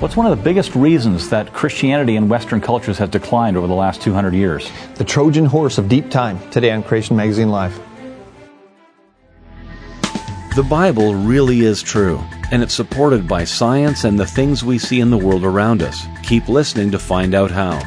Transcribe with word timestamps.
What's 0.00 0.16
one 0.16 0.26
of 0.26 0.36
the 0.36 0.42
biggest 0.42 0.74
reasons 0.74 1.28
that 1.28 1.52
Christianity 1.52 2.16
in 2.16 2.28
Western 2.28 2.60
cultures 2.60 2.98
has 2.98 3.08
declined 3.08 3.56
over 3.56 3.68
the 3.68 3.74
last 3.74 4.02
200 4.02 4.34
years? 4.34 4.68
The 4.96 5.04
Trojan 5.04 5.44
horse 5.44 5.78
of 5.78 5.88
deep 5.88 6.10
time, 6.10 6.40
today 6.50 6.72
on 6.72 6.82
Creation 6.82 7.14
Magazine 7.14 7.48
Live. 7.48 7.80
The 10.56 10.66
Bible 10.68 11.14
really 11.14 11.60
is 11.60 11.80
true, 11.80 12.20
and 12.50 12.60
it's 12.60 12.74
supported 12.74 13.28
by 13.28 13.44
science 13.44 14.02
and 14.02 14.18
the 14.18 14.26
things 14.26 14.64
we 14.64 14.78
see 14.78 14.98
in 14.98 15.10
the 15.10 15.16
world 15.16 15.44
around 15.44 15.80
us. 15.80 16.06
Keep 16.24 16.48
listening 16.48 16.90
to 16.90 16.98
find 16.98 17.32
out 17.32 17.52
how. 17.52 17.80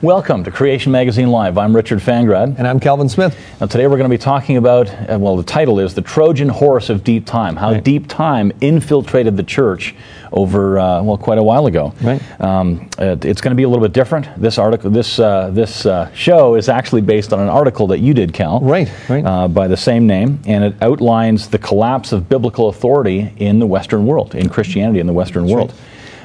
Welcome 0.00 0.44
to 0.44 0.52
Creation 0.52 0.92
Magazine 0.92 1.28
Live. 1.32 1.58
I'm 1.58 1.74
Richard 1.74 1.98
Fangrad. 1.98 2.56
And 2.56 2.68
I'm 2.68 2.78
Calvin 2.78 3.08
Smith. 3.08 3.36
Now, 3.60 3.66
today 3.66 3.88
we're 3.88 3.96
going 3.96 4.08
to 4.08 4.16
be 4.16 4.22
talking 4.22 4.56
about, 4.56 4.88
uh, 4.88 5.18
well, 5.18 5.36
the 5.36 5.42
title 5.42 5.80
is 5.80 5.94
The 5.94 6.02
Trojan 6.02 6.48
Horse 6.48 6.88
of 6.88 7.02
Deep 7.02 7.26
Time, 7.26 7.56
how 7.56 7.72
Right. 7.72 7.82
deep 7.82 8.06
time 8.06 8.52
infiltrated 8.60 9.36
the 9.36 9.42
church 9.42 9.96
over, 10.30 10.78
uh, 10.78 11.02
well, 11.02 11.16
quite 11.16 11.38
a 11.38 11.42
while 11.42 11.66
ago. 11.66 11.94
Right. 12.00 12.20
Um, 12.40 12.82
it- 12.96 13.24
it's 13.24 13.40
going 13.40 13.50
to 13.50 13.56
be 13.56 13.64
a 13.64 13.68
little 13.68 13.82
bit 13.82 13.92
different. 13.92 14.28
This 14.36 14.56
article, 14.56 14.88
this, 14.88 15.18
uh, 15.18 15.50
this 15.52 15.84
uh, 15.84 16.06
show 16.14 16.54
is 16.54 16.68
actually 16.68 17.00
based 17.00 17.32
on 17.32 17.40
an 17.40 17.48
article 17.48 17.88
that 17.88 17.98
you 17.98 18.14
did, 18.14 18.32
Cal. 18.32 18.60
Right, 18.60 18.88
right. 19.08 19.24
Uh, 19.26 19.48
by 19.48 19.66
the 19.66 19.76
same 19.76 20.06
name, 20.06 20.38
and 20.46 20.62
it 20.62 20.74
outlines 20.80 21.48
the 21.48 21.58
collapse 21.58 22.12
of 22.12 22.28
biblical 22.28 22.68
authority 22.68 23.32
in 23.38 23.58
the 23.58 23.66
Western 23.66 24.06
world, 24.06 24.36
in 24.36 24.48
Christianity 24.48 25.00
in 25.00 25.08
the 25.08 25.12
Western 25.12 25.48
world. 25.48 25.72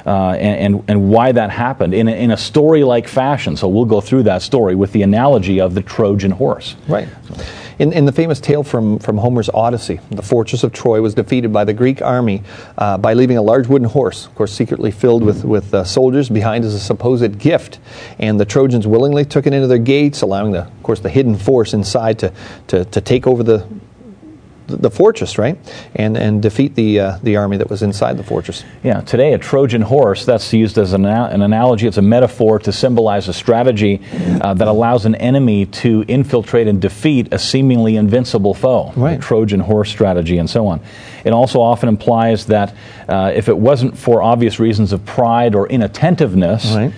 Uh, 0.06 0.32
and, 0.32 0.76
and, 0.76 0.90
and 0.90 1.10
why 1.10 1.32
that 1.32 1.50
happened 1.50 1.94
in 1.94 2.08
a, 2.10 2.12
in 2.12 2.32
a 2.32 2.38
story 2.38 2.84
like 2.84 3.08
fashion. 3.08 3.56
So 3.56 3.70
we'll 3.70 3.86
go 3.86 4.02
through 4.02 4.24
that 4.24 4.42
story 4.42 4.76
with 4.76 4.92
the 4.92 5.02
analogy 5.02 5.62
of 5.62 5.74
the 5.76 5.82
Trojan 5.82 6.32
horse. 6.32 6.76
Right. 6.90 7.08
In, 7.80 7.92
in 7.92 8.06
the 8.06 8.12
famous 8.12 8.40
tale 8.40 8.64
from, 8.64 9.00
from 9.00 9.18
Homer's 9.18 9.50
Odyssey, 9.50 10.00
the 10.12 10.22
fortress 10.22 10.64
of 10.64 10.72
Troy 10.74 11.02
was 11.02 11.14
defeated 11.14 11.52
by 11.52 11.64
the 11.64 11.74
Greek 11.74 12.02
army 12.02 12.44
uh, 12.78 12.98
by 12.98 13.14
leaving 13.14 13.38
a 13.38 13.42
large 13.42 13.68
wooden 13.68 13.88
horse, 13.88 14.28
of 14.28 14.36
course, 14.36 14.54
secretly 14.54 14.92
filled 14.92 15.24
with, 15.24 15.44
with 15.44 15.74
uh, 15.74 15.84
soldiers 15.84 16.30
behind 16.30 16.66
as 16.66 16.74
a 16.74 16.80
supposed 16.80 17.40
gift. 17.40 17.80
And 18.20 18.40
the 18.40 18.46
Trojans 18.46 18.86
willingly 18.86 19.26
took 19.26 19.48
it 19.48 19.54
into 19.54 19.68
their 19.68 19.80
gates, 19.80 20.22
allowing, 20.22 20.52
the, 20.52 20.68
of 20.68 20.84
course, 20.84 21.00
the 21.00 21.10
hidden 21.10 21.36
force 21.36 21.74
inside 21.74 22.20
to, 22.20 22.32
to, 22.68 22.86
to 22.86 23.02
take 23.02 23.26
over 23.26 23.42
the, 23.42 23.68
the 24.68 24.90
fortress, 24.90 25.38
right? 25.38 25.58
And, 25.96 26.18
and 26.18 26.42
defeat 26.42 26.76
the, 26.76 27.00
uh, 27.00 27.18
the 27.24 27.36
army 27.36 27.58
that 27.58 27.70
was 27.70 27.82
inside 27.84 28.18
the 28.18 28.24
fortress. 28.24 28.64
Yeah, 28.84 29.02
today 29.02 29.34
a 29.34 29.38
Trojan 29.38 29.82
horse, 29.82 30.26
that's 30.26 30.52
used 30.54 30.78
as 30.78 30.94
an, 30.94 31.06
an 31.06 31.42
analogy, 31.42 31.88
it's 31.88 31.98
a 31.98 32.02
metaphor 32.02 32.60
to 32.60 32.72
symbolize 32.72 33.28
a 33.28 33.34
strategy 33.34 34.02
uh, 34.42 34.54
that 34.54 34.68
allows 34.68 35.06
an 35.06 35.16
enemy 35.16 35.66
to 35.68 36.04
infiltrate 36.08 36.68
and 36.68 36.82
defeat 36.82 37.28
a 37.32 37.40
seemingly 37.40 37.96
invincible 37.96 38.54
foe. 38.54 38.92
Right. 38.96 39.18
The 39.20 39.24
Trojan 39.24 39.60
horse 39.60 39.90
strategy 39.90 40.38
and 40.38 40.50
so 40.50 40.68
on. 40.68 40.82
It 41.24 41.32
also 41.32 41.62
often 41.62 41.90
implies 41.90 42.48
that 42.48 42.76
uh, 43.08 43.32
if 43.34 43.48
it 43.48 43.58
wasn't 43.58 43.98
for 43.98 44.22
obvious 44.22 44.60
reasons 44.60 44.92
of 44.94 45.06
pride 45.06 45.56
or 45.56 45.68
inattentiveness, 45.68 46.74
Right. 46.74 46.94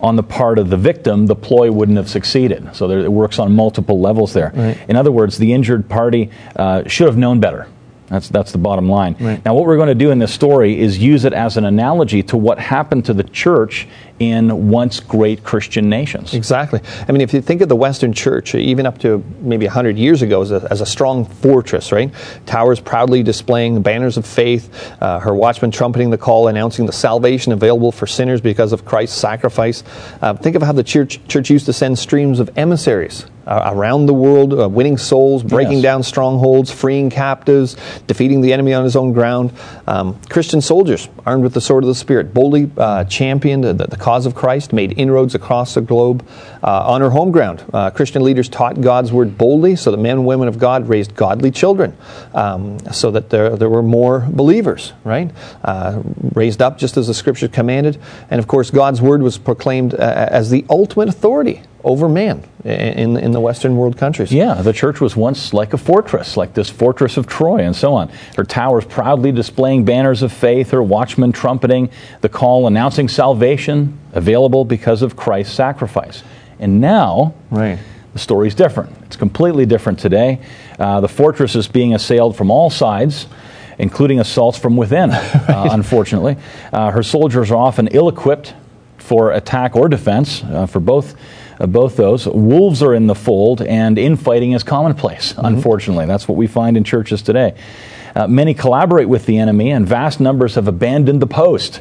On 0.00 0.16
the 0.16 0.22
part 0.22 0.58
of 0.58 0.70
the 0.70 0.76
victim, 0.76 1.26
the 1.26 1.36
ploy 1.36 1.70
wouldn't 1.70 1.98
have 1.98 2.08
succeeded. 2.08 2.74
So 2.74 2.88
there, 2.88 3.00
it 3.00 3.12
works 3.12 3.38
on 3.38 3.54
multiple 3.54 4.00
levels 4.00 4.32
there. 4.32 4.52
Right. 4.54 4.78
In 4.88 4.96
other 4.96 5.12
words, 5.12 5.38
the 5.38 5.52
injured 5.52 5.88
party 5.88 6.30
uh, 6.56 6.88
should 6.88 7.06
have 7.06 7.16
known 7.16 7.40
better. 7.40 7.66
That's, 8.08 8.28
that's 8.28 8.50
the 8.50 8.58
bottom 8.58 8.88
line. 8.88 9.16
Right. 9.20 9.44
Now, 9.44 9.54
what 9.54 9.66
we're 9.66 9.76
going 9.76 9.88
to 9.88 9.94
do 9.94 10.10
in 10.10 10.18
this 10.18 10.34
story 10.34 10.80
is 10.80 10.98
use 10.98 11.24
it 11.24 11.32
as 11.32 11.56
an 11.56 11.64
analogy 11.64 12.24
to 12.24 12.36
what 12.36 12.58
happened 12.58 13.04
to 13.04 13.14
the 13.14 13.22
church 13.22 13.86
in 14.20 14.68
once 14.68 15.00
great 15.00 15.42
Christian 15.42 15.88
nations. 15.88 16.34
Exactly. 16.34 16.80
I 17.08 17.10
mean, 17.10 17.22
if 17.22 17.32
you 17.32 17.40
think 17.40 17.62
of 17.62 17.70
the 17.70 17.74
Western 17.76 18.12
Church, 18.12 18.54
even 18.54 18.84
up 18.86 18.98
to 18.98 19.24
maybe 19.40 19.64
100 19.64 19.96
years 19.96 20.20
ago, 20.20 20.42
as 20.42 20.52
a, 20.52 20.68
as 20.70 20.82
a 20.82 20.86
strong 20.86 21.24
fortress, 21.24 21.90
right? 21.90 22.12
Towers 22.44 22.80
proudly 22.80 23.22
displaying 23.22 23.80
banners 23.80 24.18
of 24.18 24.26
faith, 24.26 24.92
uh, 25.00 25.18
her 25.20 25.34
watchmen 25.34 25.70
trumpeting 25.70 26.10
the 26.10 26.18
call, 26.18 26.48
announcing 26.48 26.84
the 26.84 26.92
salvation 26.92 27.52
available 27.52 27.90
for 27.90 28.06
sinners 28.06 28.42
because 28.42 28.72
of 28.74 28.84
Christ's 28.84 29.18
sacrifice. 29.18 29.82
Uh, 30.20 30.34
think 30.34 30.54
of 30.54 30.62
how 30.62 30.72
the 30.72 30.84
church, 30.84 31.18
church 31.26 31.48
used 31.48 31.64
to 31.66 31.72
send 31.72 31.98
streams 31.98 32.40
of 32.40 32.50
emissaries 32.58 33.24
uh, 33.46 33.70
around 33.74 34.04
the 34.06 34.14
world, 34.14 34.52
uh, 34.52 34.68
winning 34.68 34.98
souls, 34.98 35.42
breaking 35.42 35.78
Yes. 35.78 35.82
down 35.82 36.02
strongholds, 36.02 36.70
freeing 36.70 37.08
captives, 37.10 37.74
defeating 38.06 38.42
the 38.42 38.52
enemy 38.52 38.74
on 38.74 38.84
his 38.84 38.96
own 38.96 39.12
ground. 39.12 39.50
Um, 39.86 40.20
Christian 40.28 40.60
soldiers, 40.60 41.08
armed 41.26 41.42
with 41.42 41.54
the 41.54 41.60
sword 41.60 41.82
of 41.82 41.88
the 41.88 41.94
Spirit, 41.94 42.34
boldly 42.34 42.70
uh, 42.76 43.04
championed 43.04 43.64
the, 43.64 43.72
the 43.72 43.96
cause 44.10 44.26
of 44.26 44.34
Christ, 44.34 44.72
made 44.72 44.98
inroads 44.98 45.36
across 45.36 45.74
the 45.74 45.80
globe. 45.80 46.26
Uh, 46.64 46.92
on 46.94 47.00
her 47.00 47.10
home 47.10 47.30
ground, 47.30 47.62
uh, 47.72 47.90
Christian 47.90 48.24
leaders 48.24 48.48
taught 48.48 48.80
God's 48.80 49.12
word 49.12 49.38
boldly 49.38 49.76
so 49.76 49.92
that 49.92 49.98
men 49.98 50.16
and 50.18 50.26
women 50.26 50.48
of 50.48 50.58
God 50.58 50.88
raised 50.88 51.14
godly 51.14 51.52
children, 51.52 51.96
um, 52.34 52.80
so 52.92 53.12
that 53.12 53.30
there, 53.30 53.54
there 53.56 53.70
were 53.70 53.84
more 53.84 54.26
believers, 54.28 54.94
right? 55.04 55.30
Uh, 55.62 56.02
raised 56.34 56.60
up 56.60 56.76
just 56.76 56.96
as 56.96 57.06
the 57.06 57.14
scripture 57.14 57.46
commanded. 57.46 58.00
And 58.30 58.40
of 58.40 58.48
course, 58.48 58.72
God's 58.72 59.00
word 59.00 59.22
was 59.22 59.38
proclaimed 59.38 59.94
uh, 59.94 59.98
as 59.98 60.50
the 60.50 60.64
ultimate 60.68 61.08
authority 61.08 61.62
over 61.84 62.08
man 62.08 62.42
in, 62.64 63.16
in 63.16 63.32
the 63.32 63.40
Western 63.40 63.76
world 63.76 63.96
countries. 63.96 64.32
Yeah, 64.32 64.54
the 64.62 64.72
church 64.72 65.00
was 65.00 65.16
once 65.16 65.52
like 65.54 65.72
a 65.72 65.78
fortress, 65.78 66.36
like 66.36 66.54
this 66.54 66.68
fortress 66.70 67.16
of 67.16 67.26
Troy 67.26 67.58
and 67.58 67.74
so 67.74 67.94
on. 67.94 68.10
Her 68.36 68.44
towers 68.44 68.84
proudly 68.84 69.32
displaying 69.32 69.84
banners 69.84 70.22
of 70.22 70.32
faith, 70.32 70.70
her 70.70 70.82
watchmen 70.82 71.32
trumpeting 71.32 71.90
the 72.20 72.28
call, 72.28 72.66
announcing 72.66 73.08
salvation 73.08 73.98
available 74.12 74.64
because 74.64 75.02
of 75.02 75.16
Christ's 75.16 75.54
sacrifice. 75.54 76.22
And 76.58 76.80
now, 76.80 77.34
Right. 77.50 77.78
the 78.12 78.18
story's 78.18 78.54
different. 78.54 78.94
It's 79.06 79.16
completely 79.16 79.64
different 79.66 79.98
today. 79.98 80.40
Uh, 80.78 81.00
the 81.00 81.08
fortress 81.08 81.56
is 81.56 81.68
being 81.68 81.94
assailed 81.94 82.36
from 82.36 82.50
all 82.50 82.68
sides, 82.70 83.26
including 83.78 84.20
assaults 84.20 84.58
from 84.58 84.76
within, 84.76 85.10
uh, 85.12 85.68
unfortunately. 85.72 86.36
Uh, 86.72 86.90
her 86.90 87.02
soldiers 87.02 87.50
are 87.50 87.56
often 87.56 87.88
ill 87.92 88.08
equipped 88.08 88.52
for 88.98 89.32
attack 89.32 89.74
or 89.74 89.88
defense, 89.88 90.44
uh, 90.44 90.66
for 90.66 90.80
both. 90.80 91.14
Uh, 91.60 91.66
both 91.66 91.96
those. 91.96 92.26
Wolves 92.26 92.82
are 92.82 92.94
in 92.94 93.06
the 93.06 93.14
fold, 93.14 93.60
and 93.60 93.98
infighting 93.98 94.52
is 94.52 94.62
commonplace, 94.62 95.34
unfortunately. 95.36 96.06
That's 96.06 96.26
what 96.26 96.38
we 96.38 96.46
find 96.46 96.76
in 96.76 96.84
churches 96.84 97.20
today. 97.20 97.54
Uh, 98.16 98.26
many 98.26 98.54
collaborate 98.54 99.08
with 99.08 99.26
the 99.26 99.38
enemy, 99.38 99.70
and 99.70 99.86
vast 99.86 100.18
numbers 100.20 100.54
have 100.54 100.66
abandoned 100.66 101.20
the 101.20 101.26
post 101.26 101.80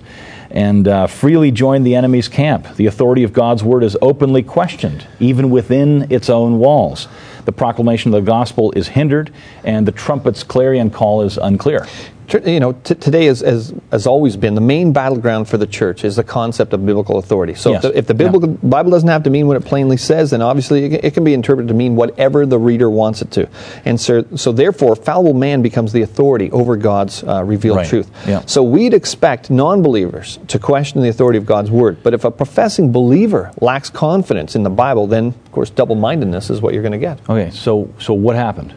and 0.52 0.88
uh, 0.88 1.08
freely 1.08 1.52
joined 1.52 1.86
the 1.86 1.96
enemy's 1.96 2.28
camp. 2.28 2.76
The 2.76 2.88
authority 2.88 3.24
of 3.24 3.34
God's 3.34 3.64
word 3.64 3.84
is 3.84 3.96
openly 4.02 4.44
questioned, 4.44 5.08
even 5.20 5.50
within 5.50 6.12
its 6.12 6.30
own 6.30 6.60
walls. 6.60 7.08
The 7.46 7.52
proclamation 7.52 8.14
of 8.14 8.24
the 8.24 8.30
gospel 8.30 8.72
is 8.74 8.90
hindered, 8.90 9.32
and 9.64 9.88
the 9.88 9.92
trumpet's 9.92 10.44
clarion 10.44 10.90
call 10.90 11.22
is 11.22 11.38
unclear. 11.38 11.88
You 12.32 12.60
know, 12.60 12.74
t- 12.74 12.94
today 12.96 13.26
has, 13.26 13.40
has, 13.40 13.74
has 13.92 14.06
always 14.06 14.38
been 14.38 14.54
the 14.54 14.62
main 14.62 14.94
battleground 14.94 15.48
for 15.48 15.58
the 15.58 15.66
church 15.66 16.04
is 16.04 16.16
the 16.16 16.24
concept 16.24 16.74
of 16.74 16.86
biblical 16.86 17.18
authority. 17.18 17.56
So 17.56 17.72
Yes. 17.72 17.84
if 17.86 17.92
the, 17.92 17.98
if 17.98 18.08
the 18.08 18.48
Yeah. 18.48 18.68
Bible 18.70 18.92
doesn't 18.92 19.10
have 19.10 19.24
to 19.24 19.30
mean 19.30 19.48
what 19.48 19.58
it 19.58 19.66
plainly 19.66 19.98
says, 19.98 20.30
then 20.32 20.42
obviously 20.42 20.86
it, 20.86 21.06
it 21.06 21.14
can 21.14 21.24
be 21.24 21.34
interpreted 21.34 21.68
to 21.70 21.74
mean 21.74 21.96
whatever 21.96 22.46
the 22.46 22.60
reader 22.60 22.90
wants 22.90 23.22
it 23.24 23.32
to. 23.32 23.48
And 23.86 24.00
so, 24.00 24.24
so 24.36 24.52
therefore, 24.52 24.96
fallible 24.96 25.34
man 25.34 25.62
becomes 25.62 25.92
the 25.92 26.04
authority 26.04 26.52
over 26.52 26.76
God's 26.78 27.24
uh, 27.24 27.44
revealed 27.44 27.78
Right. 27.78 27.88
truth. 27.88 28.12
Yeah. 28.28 28.44
So 28.46 28.62
we'd 28.62 28.94
expect 28.94 29.50
non-believers 29.50 30.38
to 30.50 30.60
question 30.60 31.02
the 31.02 31.10
authority 31.10 31.38
of 31.38 31.46
God's 31.46 31.72
word. 31.72 32.04
But 32.04 32.14
if 32.14 32.26
a 32.26 32.32
professing 32.32 32.92
believer 32.92 33.52
lacks 33.60 33.90
confidence 33.90 34.56
in 34.56 34.64
the 34.64 34.70
Bible, 34.70 35.08
then 35.08 35.28
of 35.28 35.52
course 35.52 35.70
double-mindedness 35.72 36.50
is 36.52 36.62
what 36.62 36.74
you're 36.74 36.84
going 36.84 36.92
to 36.92 37.00
get. 37.00 37.20
Okay, 37.28 37.50
so, 37.50 37.90
so 38.00 38.14
what 38.14 38.36
happened? 38.36 38.74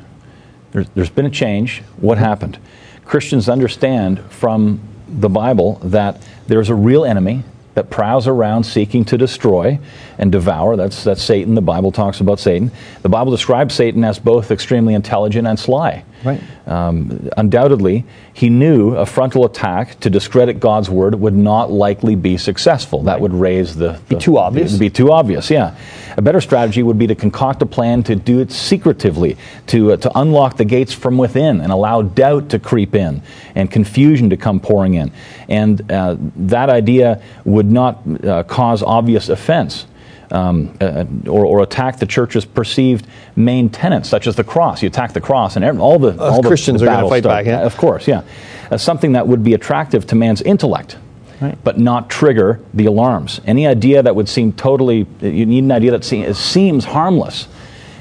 There's, 0.70 0.88
there's 0.94 1.10
been 1.10 1.26
a 1.26 1.30
change. 1.30 1.82
What 1.98 2.16
happened? 2.16 2.58
Christians 3.04 3.48
understand 3.48 4.20
from 4.30 4.80
the 5.08 5.28
Bible 5.28 5.78
that 5.82 6.26
there's 6.46 6.70
a 6.70 6.74
real 6.74 7.04
enemy 7.04 7.44
that 7.74 7.90
prowls 7.90 8.26
around 8.26 8.64
seeking 8.64 9.04
to 9.06 9.16
destroy 9.16 9.78
and 10.18 10.30
devour. 10.30 10.76
That's, 10.76 11.04
that's 11.04 11.22
Satan. 11.22 11.54
The 11.54 11.62
Bible 11.62 11.90
talks 11.90 12.20
about 12.20 12.38
Satan. 12.38 12.70
The 13.00 13.08
Bible 13.08 13.30
describes 13.30 13.74
Satan 13.74 14.04
as 14.04 14.18
both 14.18 14.50
extremely 14.50 14.94
intelligent 14.94 15.46
and 15.46 15.58
sly. 15.58 16.04
Right. 16.24 16.40
Um, 16.66 17.28
undoubtedly, 17.36 18.04
he 18.32 18.48
knew 18.48 18.94
a 18.94 19.04
frontal 19.04 19.44
attack 19.44 19.98
to 20.00 20.10
discredit 20.10 20.60
God's 20.60 20.88
word 20.88 21.14
would 21.16 21.34
not 21.34 21.70
likely 21.70 22.14
be 22.14 22.36
successful. 22.36 23.02
That 23.04 23.20
would 23.20 23.32
raise 23.32 23.76
the, 23.76 24.00
the 24.08 24.18
too 24.18 24.38
obvious. 24.38 24.76
Be 24.78 24.90
too 24.90 25.10
obvious. 25.12 25.50
Yeah, 25.50 25.76
a 26.16 26.22
better 26.22 26.40
strategy 26.40 26.82
would 26.82 26.98
be 26.98 27.06
to 27.08 27.14
concoct 27.14 27.62
a 27.62 27.66
plan 27.66 28.02
to 28.04 28.14
do 28.14 28.40
it 28.40 28.52
secretively, 28.52 29.36
to 29.68 29.92
uh, 29.92 29.96
to 29.98 30.18
unlock 30.18 30.56
the 30.56 30.64
gates 30.64 30.92
from 30.92 31.18
within 31.18 31.60
and 31.60 31.72
allow 31.72 32.02
doubt 32.02 32.50
to 32.50 32.58
creep 32.58 32.94
in 32.94 33.22
and 33.54 33.70
confusion 33.70 34.30
to 34.30 34.36
come 34.36 34.60
pouring 34.60 34.94
in, 34.94 35.12
and 35.48 35.90
uh, 35.90 36.16
that 36.36 36.70
idea 36.70 37.22
would 37.44 37.70
not 37.70 38.02
uh, 38.24 38.42
cause 38.44 38.82
obvious 38.82 39.28
offense 39.28 39.86
um, 40.32 40.76
uh, 40.80 41.04
or, 41.28 41.44
or 41.46 41.62
attack 41.62 41.98
the 41.98 42.06
church's 42.06 42.44
perceived 42.44 43.06
main 43.36 43.68
tenets, 43.68 44.08
such 44.08 44.26
as 44.26 44.34
the 44.34 44.44
cross. 44.44 44.82
You 44.82 44.88
attack 44.88 45.12
the 45.12 45.20
cross, 45.20 45.54
and 45.56 45.64
all 45.80 45.98
the 45.98 46.20
all 46.20 46.42
Christians 46.42 46.80
the 46.80 46.86
are 46.88 46.94
gonna 46.96 47.08
fight 47.08 47.22
start. 47.22 47.44
back, 47.44 47.46
yeah. 47.46 47.60
Of 47.60 47.76
course, 47.76 48.08
yeah. 48.08 48.22
Uh, 48.70 48.76
something 48.78 49.12
that 49.12 49.28
would 49.28 49.44
be 49.44 49.54
attractive 49.54 50.06
to 50.08 50.16
man's 50.16 50.42
intellect. 50.42 50.96
Right. 51.40 51.58
But 51.64 51.76
not 51.76 52.08
trigger 52.08 52.60
the 52.72 52.86
alarms. 52.86 53.40
Any 53.44 53.66
idea 53.66 54.00
that 54.02 54.14
would 54.14 54.28
seem 54.28 54.52
totally, 54.52 55.06
you 55.20 55.44
need 55.44 55.64
an 55.64 55.72
idea 55.72 55.90
that 55.90 56.04
se- 56.04 56.32
seems 56.34 56.84
harmless 56.84 57.48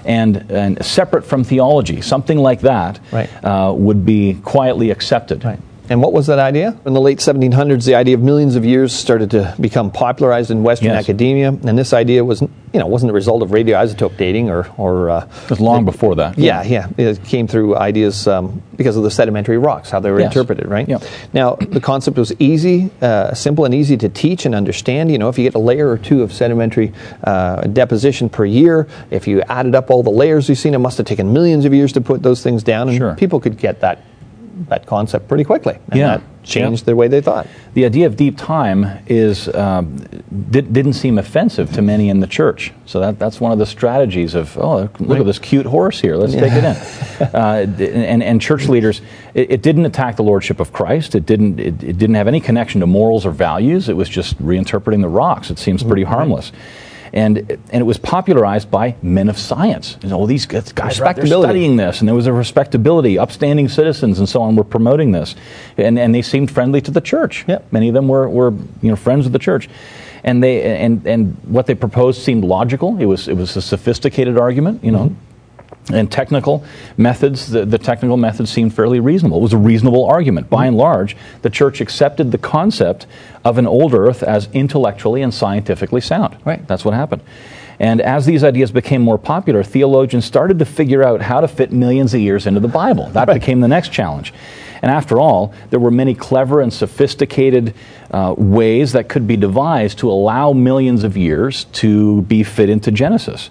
and, 0.05 0.45
and 0.51 0.85
separate 0.85 1.25
from 1.25 1.43
theology, 1.43 2.01
something 2.01 2.37
like 2.37 2.61
that 2.61 2.99
Right. 3.11 3.29
uh, 3.43 3.73
would 3.75 4.05
be 4.05 4.35
quietly 4.43 4.91
accepted. 4.91 5.43
Right. 5.43 5.59
And 5.91 6.01
what 6.01 6.13
was 6.13 6.27
that 6.27 6.39
idea? 6.39 6.77
In 6.85 6.93
the 6.93 7.01
late 7.01 7.17
1700s, 7.17 7.83
the 7.85 7.95
idea 7.95 8.15
of 8.15 8.21
millions 8.21 8.55
of 8.55 8.63
years 8.63 8.93
started 8.93 9.31
to 9.31 9.53
become 9.59 9.91
popularized 9.91 10.49
in 10.49 10.63
Western 10.63 10.87
Yes. 10.91 11.03
academia, 11.03 11.49
and 11.49 11.77
this 11.77 11.91
idea 11.91 12.23
was, 12.23 12.39
you 12.41 12.79
know, 12.79 12.87
wasn't 12.87 13.09
the 13.09 13.13
result 13.13 13.43
of 13.43 13.49
radioisotope 13.49 14.15
dating 14.15 14.49
or, 14.49 14.67
or 14.77 15.09
uh, 15.09 15.25
It 15.43 15.49
was 15.49 15.59
long 15.59 15.83
before 15.83 16.15
that. 16.15 16.37
yeah, 16.39 16.63
yeah. 16.63 16.87
It 16.97 17.21
came 17.25 17.45
through 17.45 17.75
ideas 17.75 18.25
um, 18.25 18.61
because 18.77 18.95
of 18.95 19.03
the 19.03 19.11
sedimentary 19.11 19.57
rocks, 19.57 19.89
how 19.89 19.99
they 19.99 20.11
were 20.11 20.21
Yes. 20.21 20.31
interpreted, 20.31 20.69
right? 20.69 20.87
Yep. 20.87 21.03
Now, 21.33 21.55
the 21.55 21.81
concept 21.81 22.17
was 22.17 22.31
easy, 22.39 22.89
uh, 23.01 23.33
simple, 23.33 23.65
and 23.65 23.73
easy 23.75 23.97
to 23.97 24.07
teach 24.07 24.45
and 24.45 24.55
understand. 24.55 25.11
You 25.11 25.17
know, 25.17 25.27
if 25.27 25.37
you 25.37 25.43
get 25.43 25.55
a 25.55 25.59
layer 25.59 25.89
or 25.89 25.97
two 25.97 26.23
of 26.23 26.31
sedimentary 26.31 26.93
uh, 27.25 27.63
deposition 27.63 28.29
per 28.29 28.45
year, 28.45 28.87
if 29.09 29.27
you 29.27 29.41
added 29.49 29.75
up 29.75 29.91
all 29.91 30.03
the 30.03 30.09
layers 30.09 30.47
you've 30.47 30.57
seen, 30.57 30.73
it 30.73 30.77
must 30.79 30.97
have 30.99 31.05
taken 31.05 31.33
millions 31.33 31.65
of 31.65 31.73
years 31.73 31.91
to 31.91 31.99
put 32.01 32.23
those 32.23 32.41
things 32.41 32.63
down, 32.63 32.87
and 32.87 32.97
Sure. 32.97 33.13
people 33.15 33.41
could 33.41 33.57
get 33.57 33.81
that 33.81 33.99
that 34.69 34.85
concept 34.85 35.27
pretty 35.27 35.43
quickly. 35.43 35.77
And 35.89 35.99
Yeah. 35.99 36.07
that 36.17 36.21
changed 36.43 36.85
the 36.85 36.95
way 36.95 37.07
they 37.07 37.21
thought. 37.21 37.47
The 37.75 37.85
idea 37.85 38.07
of 38.07 38.15
deep 38.15 38.35
time 38.37 38.99
is 39.07 39.47
um, 39.53 39.97
did, 40.49 40.73
didn't 40.73 40.93
seem 40.93 41.17
offensive 41.19 41.71
to 41.73 41.81
many 41.81 42.09
in 42.09 42.19
the 42.19 42.27
church. 42.27 42.73
So 42.85 42.99
that, 42.99 43.19
that's 43.19 43.39
one 43.39 43.51
of 43.51 43.59
the 43.59 43.65
strategies 43.65 44.33
of 44.33 44.57
oh 44.57 44.89
look 44.99 45.19
at 45.19 45.25
this 45.25 45.39
cute 45.39 45.65
horse 45.67 45.99
here. 45.99 46.15
Let's 46.15 46.33
take 46.33 46.53
it 46.53 46.63
in. 46.63 46.75
Uh, 47.21 47.67
and, 47.79 48.23
and 48.23 48.41
church 48.41 48.67
leaders, 48.67 49.01
it, 49.35 49.51
it 49.51 49.61
didn't 49.61 49.85
attack 49.85 50.15
the 50.15 50.23
lordship 50.23 50.59
of 50.59 50.73
Christ. 50.73 51.13
It 51.13 51.25
didn't 51.27 51.59
it, 51.59 51.83
it 51.83 51.97
didn't 51.99 52.15
have 52.15 52.27
any 52.27 52.39
connection 52.39 52.81
to 52.81 52.87
morals 52.87 53.25
or 53.25 53.31
values. 53.31 53.89
It 53.89 53.95
was 53.95 54.09
just 54.09 54.37
reinterpreting 54.43 55.01
the 55.01 55.09
rocks. 55.09 55.51
It 55.51 55.59
seems 55.59 55.83
pretty 55.83 56.03
harmless. 56.03 56.51
And, 57.13 57.37
and 57.39 57.73
it 57.73 57.85
was 57.85 57.97
popularized 57.97 58.71
by 58.71 58.95
men 59.01 59.27
of 59.27 59.37
science. 59.37 59.97
You 60.01 60.09
know, 60.09 60.25
these 60.25 60.45
guys 60.45 60.71
are 60.71 60.71
out 60.71 60.75
there 60.75 60.87
Respectability. 60.87 61.45
studying 61.45 61.75
this, 61.75 61.99
and 61.99 62.07
there 62.07 62.15
was 62.15 62.25
a 62.25 62.31
respectability, 62.31 63.19
upstanding 63.19 63.67
citizens, 63.67 64.19
and 64.19 64.29
so 64.29 64.41
on 64.41 64.55
were 64.55 64.63
promoting 64.63 65.11
this, 65.11 65.35
and, 65.77 65.99
and 65.99 66.15
they 66.15 66.21
seemed 66.21 66.49
friendly 66.49 66.79
to 66.81 66.91
the 66.91 67.01
church. 67.01 67.43
Yep. 67.49 67.71
Many 67.71 67.89
of 67.89 67.93
them 67.93 68.07
were, 68.07 68.29
were 68.29 68.51
you 68.81 68.89
know 68.89 68.95
friends 68.95 69.25
of 69.25 69.33
the 69.33 69.39
church, 69.39 69.67
and 70.23 70.41
they 70.41 70.77
and 70.77 71.05
and 71.05 71.35
what 71.43 71.65
they 71.65 71.75
proposed 71.75 72.21
seemed 72.21 72.45
logical. 72.45 72.97
It 73.01 73.05
was 73.05 73.27
it 73.27 73.35
was 73.35 73.57
a 73.57 73.61
sophisticated 73.61 74.37
argument, 74.37 74.83
you 74.83 74.91
know. 74.91 75.09
Mm-hmm. 75.09 75.30
And 75.93 76.11
technical 76.11 76.63
methods, 76.97 77.49
the, 77.49 77.65
the 77.65 77.77
technical 77.77 78.17
methods 78.17 78.49
seemed 78.51 78.73
fairly 78.73 78.99
reasonable. 78.99 79.37
It 79.39 79.41
was 79.41 79.53
a 79.53 79.57
reasonable 79.57 80.05
argument. 80.05 80.49
By 80.49 80.65
and 80.65 80.77
large, 80.77 81.15
the 81.41 81.49
church 81.49 81.81
accepted 81.81 82.31
the 82.31 82.37
concept 82.37 83.07
of 83.43 83.57
an 83.57 83.67
old 83.67 83.93
earth 83.93 84.23
as 84.23 84.47
intellectually 84.53 85.21
and 85.21 85.33
scientifically 85.33 86.01
sound. 86.01 86.37
Right. 86.45 86.67
That's 86.67 86.85
what 86.85 86.93
happened. 86.93 87.21
And 87.79 87.99
as 87.99 88.27
these 88.27 88.43
ideas 88.43 88.71
became 88.71 89.01
more 89.01 89.17
popular, 89.17 89.63
theologians 89.63 90.23
started 90.23 90.59
to 90.59 90.65
figure 90.65 91.01
out 91.01 91.21
how 91.21 91.41
to 91.41 91.47
fit 91.47 91.71
millions 91.71 92.13
of 92.13 92.21
years 92.21 92.45
into 92.45 92.59
the 92.59 92.67
Bible. 92.67 93.09
That 93.09 93.25
became 93.25 93.59
the 93.59 93.67
next 93.67 93.91
challenge. 93.91 94.33
And 94.83 94.91
after 94.91 95.19
all, 95.19 95.53
there 95.69 95.79
were 95.79 95.91
many 95.91 96.13
clever 96.13 96.61
and 96.61 96.71
sophisticated 96.71 97.73
uh, 98.11 98.35
ways 98.37 98.93
that 98.93 99.09
could 99.09 99.27
be 99.27 99.37
devised 99.37 99.99
to 99.99 100.11
allow 100.11 100.53
millions 100.53 101.03
of 101.03 101.17
years 101.17 101.65
to 101.65 102.21
be 102.23 102.43
fit 102.43 102.69
into 102.69 102.91
Genesis. 102.91 103.49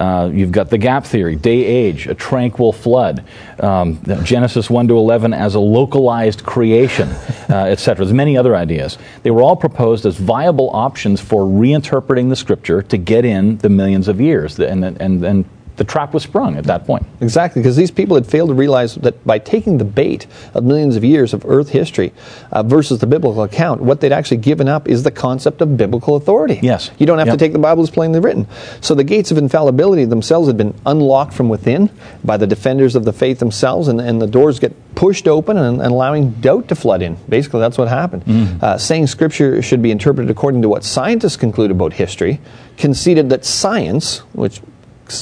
Uh, 0.00 0.30
you've 0.32 0.50
got 0.50 0.70
the 0.70 0.78
gap 0.78 1.04
theory, 1.04 1.36
day 1.36 1.62
age, 1.62 2.06
a 2.06 2.14
tranquil 2.14 2.72
flood, 2.72 3.22
um, 3.58 4.00
Genesis 4.24 4.70
1 4.70 4.88
to 4.88 4.96
11 4.96 5.34
as 5.34 5.54
a 5.54 5.60
localized 5.60 6.42
creation, 6.42 7.08
uh, 7.50 7.66
etc. 7.66 8.06
There's 8.06 8.14
many 8.14 8.34
other 8.38 8.56
ideas. 8.56 8.96
They 9.22 9.30
were 9.30 9.42
all 9.42 9.56
proposed 9.56 10.06
as 10.06 10.16
viable 10.16 10.70
options 10.70 11.20
for 11.20 11.42
reinterpreting 11.44 12.30
the 12.30 12.36
scripture 12.36 12.80
to 12.80 12.96
get 12.96 13.26
in 13.26 13.58
the 13.58 13.68
millions 13.68 14.08
of 14.08 14.22
years. 14.22 14.58
And, 14.58 14.84
and, 14.84 15.22
and 15.22 15.44
the 15.80 15.84
trap 15.84 16.12
was 16.12 16.24
sprung 16.24 16.58
at 16.58 16.64
that 16.64 16.84
point. 16.84 17.06
Exactly, 17.22 17.62
because 17.62 17.74
these 17.74 17.90
people 17.90 18.14
had 18.14 18.26
failed 18.26 18.50
to 18.50 18.54
realize 18.54 18.96
that 18.96 19.26
by 19.26 19.38
taking 19.38 19.78
the 19.78 19.84
bait 19.86 20.26
of 20.52 20.62
millions 20.62 20.94
of 20.94 21.02
years 21.02 21.32
of 21.32 21.42
Earth 21.46 21.70
history 21.70 22.12
uh, 22.52 22.62
versus 22.62 22.98
the 22.98 23.06
biblical 23.06 23.42
account, 23.42 23.80
what 23.80 24.02
they'd 24.02 24.12
actually 24.12 24.36
given 24.36 24.68
up 24.68 24.86
is 24.86 25.04
the 25.04 25.10
concept 25.10 25.62
of 25.62 25.78
biblical 25.78 26.16
authority. 26.16 26.60
Yes. 26.62 26.90
You 26.98 27.06
don't 27.06 27.16
have 27.16 27.28
Yep. 27.28 27.38
to 27.38 27.44
take 27.46 27.52
the 27.54 27.58
Bible 27.58 27.82
as 27.82 27.88
plainly 27.88 28.20
written. 28.20 28.46
So 28.82 28.94
the 28.94 29.04
gates 29.04 29.30
of 29.30 29.38
infallibility 29.38 30.04
themselves 30.04 30.48
had 30.48 30.58
been 30.58 30.74
unlocked 30.84 31.32
from 31.32 31.48
within 31.48 31.88
by 32.22 32.36
the 32.36 32.46
defenders 32.46 32.94
of 32.94 33.06
the 33.06 33.14
faith 33.14 33.38
themselves, 33.38 33.88
and, 33.88 34.02
and 34.02 34.20
the 34.20 34.26
doors 34.26 34.58
get 34.58 34.74
pushed 34.94 35.26
open 35.26 35.56
and, 35.56 35.80
and 35.80 35.92
allowing 35.92 36.32
doubt 36.42 36.68
to 36.68 36.74
flood 36.74 37.00
in. 37.00 37.16
Basically, 37.26 37.60
that's 37.60 37.78
what 37.78 37.88
happened. 37.88 38.26
Mm-hmm. 38.26 38.62
Uh, 38.62 38.76
saying 38.76 39.06
Scripture 39.06 39.62
should 39.62 39.80
be 39.80 39.90
interpreted 39.90 40.30
according 40.30 40.60
to 40.60 40.68
what 40.68 40.84
scientists 40.84 41.38
conclude 41.38 41.70
about 41.70 41.94
history 41.94 42.38
conceded 42.76 43.30
that 43.30 43.46
science, 43.46 44.18
which 44.34 44.60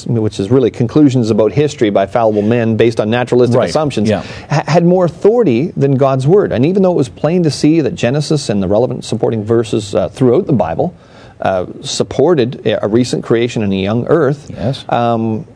which 0.06 0.38
is 0.40 0.50
really 0.50 0.70
conclusions 0.70 1.30
about 1.30 1.52
history 1.52 1.90
by 1.90 2.06
fallible 2.06 2.42
men 2.42 2.76
based 2.76 3.00
on 3.00 3.10
naturalistic 3.10 3.58
Right, 3.58 3.68
assumptions, 3.70 4.08
yeah. 4.08 4.22
ha- 4.50 4.64
had 4.66 4.84
more 4.84 5.04
authority 5.04 5.72
than 5.76 5.96
God's 5.96 6.26
word. 6.26 6.52
And 6.52 6.64
even 6.66 6.82
though 6.82 6.92
it 6.92 6.96
was 6.96 7.08
plain 7.08 7.42
to 7.44 7.50
see 7.50 7.80
that 7.80 7.94
Genesis 7.94 8.48
and 8.48 8.62
the 8.62 8.68
relevant 8.68 9.04
supporting 9.04 9.44
verses 9.44 9.94
uh, 9.94 10.08
throughout 10.08 10.46
the 10.46 10.52
Bible 10.52 10.94
uh, 11.40 11.66
supported 11.82 12.66
a 12.66 12.88
recent 12.88 13.22
creation 13.24 13.62
in 13.62 13.72
a 13.72 13.80
young 13.80 14.06
earth, 14.08 14.50
Yes. 14.50 14.84
um, 14.88 15.46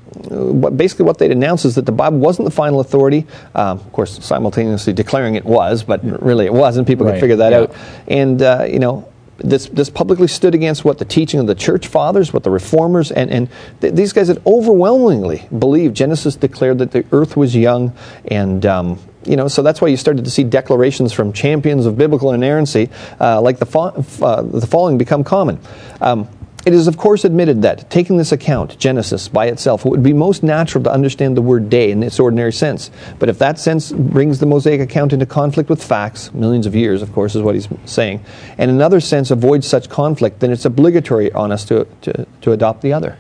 basically 0.77 1.05
what 1.05 1.19
they'd 1.19 1.33
announced 1.33 1.65
is 1.65 1.75
that 1.75 1.87
the 1.87 1.93
Bible 1.93 2.19
wasn't 2.19 2.45
the 2.45 2.55
final 2.55 2.81
authority. 2.81 3.27
Um, 3.55 3.79
of 3.79 3.93
course, 3.93 4.23
simultaneously 4.25 4.93
declaring 4.93 5.35
it 5.35 5.45
was, 5.45 5.83
but 5.83 6.05
really 6.23 6.47
it 6.47 6.53
wasn't. 6.53 6.87
People 6.87 7.07
Right, 7.07 7.13
could 7.15 7.21
figure 7.21 7.37
that 7.37 7.53
yeah. 7.53 7.59
out. 7.61 7.75
And, 8.07 8.43
uh, 8.43 8.67
you 8.69 8.79
know, 8.79 9.09
this, 9.43 9.67
this 9.69 9.91
publicly 9.91 10.29
stood 10.29 10.55
against 10.55 10.85
what 10.85 10.99
the 10.99 11.05
teaching 11.05 11.41
of 11.41 11.47
the 11.47 11.55
church 11.55 11.87
fathers, 11.87 12.33
what 12.33 12.43
the 12.43 12.51
reformers, 12.51 13.11
and, 13.11 13.31
and 13.31 13.49
th- 13.81 13.95
these 13.95 14.13
guys 14.13 14.29
had 14.29 14.41
overwhelmingly 14.47 15.47
believed 15.57 15.97
Genesis 15.97 16.37
declared 16.37 16.79
that 16.79 16.93
the 16.93 17.05
earth 17.13 17.37
was 17.37 17.55
young. 17.55 17.93
And, 18.27 18.65
um, 18.67 18.99
you 19.25 19.37
know, 19.37 19.49
so 19.49 19.63
that's 19.63 19.81
why 19.81 19.89
you 19.89 19.97
started 19.97 20.25
to 20.25 20.31
see 20.31 20.45
declarations 20.45 21.13
from 21.13 21.33
champions 21.33 21.87
of 21.87 21.97
biblical 21.97 22.33
inerrancy 22.33 22.91
uh, 23.21 23.41
like 23.41 23.59
the, 23.59 23.67
fo- 23.67 23.95
f- 23.97 24.23
uh, 24.23 24.43
the 24.43 24.67
following 24.67 24.99
become 24.99 25.25
common. 25.25 25.61
Um, 26.01 26.29
it 26.65 26.73
is, 26.73 26.87
of 26.87 26.97
course, 26.97 27.25
admitted 27.25 27.63
that, 27.63 27.91
taking 27.91 28.17
this 28.17 28.31
account, 28.31 28.79
Genesis, 28.79 29.29
by 29.29 29.47
itself, 29.47 29.85
it 29.85 29.89
would 29.89 30.03
be 30.03 30.13
most 30.13 30.43
natural 30.43 30.85
to 30.85 30.93
understand 30.93 31.37
the 31.37 31.43
word 31.43 31.69
day 31.69 31.91
in 31.91 32.03
its 32.03 32.21
ordinary 32.21 32.53
sense. 32.53 32.91
But 33.19 33.29
if 33.29 33.39
that 33.39 33.59
sense 33.59 33.91
brings 33.91 34.39
the 34.39 34.47
Mosaic 34.47 34.81
account 34.81 35.13
into 35.13 35.27
conflict 35.27 35.69
with 35.69 35.83
facts, 35.83 36.33
millions 36.33 36.67
of 36.67 36.75
years, 36.75 37.03
of 37.03 37.13
course, 37.13 37.35
is 37.35 37.43
what 37.43 37.55
he's 37.55 37.69
saying, 37.85 38.25
and 38.59 38.71
another 38.71 39.01
sense 39.01 39.31
avoids 39.31 39.67
such 39.67 39.89
conflict, 39.89 40.41
then 40.41 40.53
it's 40.53 40.65
obligatory 40.65 41.33
on 41.33 41.51
us 41.51 41.65
to, 41.65 41.87
to, 42.03 42.27
to 42.43 42.53
adopt 42.53 42.83
the 42.83 42.93
other. 42.93 43.19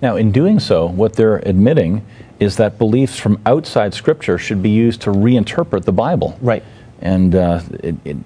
Now, 0.00 0.16
in 0.16 0.32
doing 0.32 0.58
so, 0.60 0.86
what 0.86 1.14
they're 1.14 1.36
admitting 1.38 2.06
is 2.38 2.56
that 2.56 2.78
beliefs 2.78 3.18
from 3.18 3.38
outside 3.44 3.92
Scripture 3.92 4.38
should 4.38 4.62
be 4.62 4.70
used 4.70 5.02
to 5.02 5.10
reinterpret 5.10 5.84
the 5.84 5.92
Bible. 5.92 6.38
Right. 6.40 6.64
And 7.02 7.34
uh, 7.34 7.60
it, 7.82 7.96
it, 8.04 8.16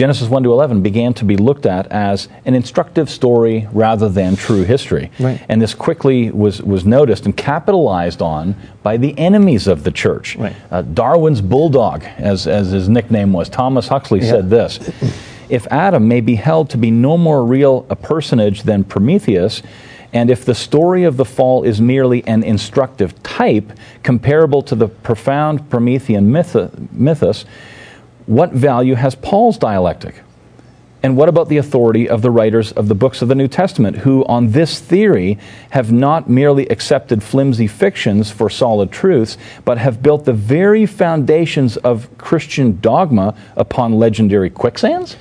Genesis 0.00 0.30
1 0.30 0.44
to 0.44 0.50
11 0.50 0.80
began 0.80 1.12
to 1.12 1.26
be 1.26 1.36
looked 1.36 1.66
at 1.66 1.86
as 1.88 2.26
an 2.46 2.54
instructive 2.54 3.10
story 3.10 3.68
rather 3.70 4.08
than 4.08 4.34
true 4.34 4.62
history. 4.62 5.10
Right. 5.20 5.44
And 5.46 5.60
this 5.60 5.74
quickly 5.74 6.30
was, 6.30 6.62
was 6.62 6.86
noticed 6.86 7.26
and 7.26 7.36
capitalized 7.36 8.22
on 8.22 8.54
by 8.82 8.96
the 8.96 9.12
enemies 9.18 9.66
of 9.66 9.84
the 9.84 9.90
church. 9.90 10.36
Right. 10.36 10.56
Uh, 10.70 10.80
Darwin's 10.80 11.42
bulldog, 11.42 12.02
as, 12.16 12.46
as 12.46 12.70
his 12.70 12.88
nickname 12.88 13.34
was, 13.34 13.50
Thomas 13.50 13.88
Huxley, 13.88 14.22
said 14.22 14.48
this 14.48 14.78
If 15.50 15.66
Adam 15.66 16.08
may 16.08 16.22
be 16.22 16.36
held 16.36 16.70
to 16.70 16.78
be 16.78 16.90
no 16.90 17.18
more 17.18 17.44
real 17.44 17.84
a 17.90 17.96
personage 17.96 18.62
than 18.62 18.84
Prometheus, 18.84 19.62
and 20.14 20.30
if 20.30 20.46
the 20.46 20.54
story 20.54 21.04
of 21.04 21.18
the 21.18 21.26
fall 21.26 21.62
is 21.62 21.78
merely 21.78 22.26
an 22.26 22.42
instructive 22.42 23.22
type 23.22 23.70
comparable 24.02 24.62
to 24.62 24.74
the 24.74 24.88
profound 24.88 25.68
Promethean 25.68 26.32
myth- 26.32 26.90
mythos, 26.90 27.44
what 28.30 28.52
value 28.52 28.94
has 28.94 29.16
Paul's 29.16 29.58
dialectic? 29.58 30.22
And 31.02 31.16
what 31.16 31.28
about 31.28 31.48
the 31.48 31.56
authority 31.56 32.08
of 32.08 32.22
the 32.22 32.30
writers 32.30 32.70
of 32.70 32.86
the 32.86 32.94
books 32.94 33.22
of 33.22 33.28
the 33.28 33.34
New 33.34 33.48
Testament, 33.48 33.96
who, 33.96 34.24
on 34.26 34.52
this 34.52 34.78
theory, 34.78 35.36
have 35.70 35.90
not 35.90 36.30
merely 36.30 36.68
accepted 36.68 37.24
flimsy 37.24 37.66
fictions 37.66 38.30
for 38.30 38.48
solid 38.48 38.92
truths, 38.92 39.36
but 39.64 39.78
have 39.78 40.00
built 40.00 40.26
the 40.26 40.32
very 40.32 40.86
foundations 40.86 41.76
of 41.78 42.16
Christian 42.18 42.78
dogma 42.80 43.34
upon 43.56 43.98
legendary 43.98 44.48
quicksands? 44.48 45.16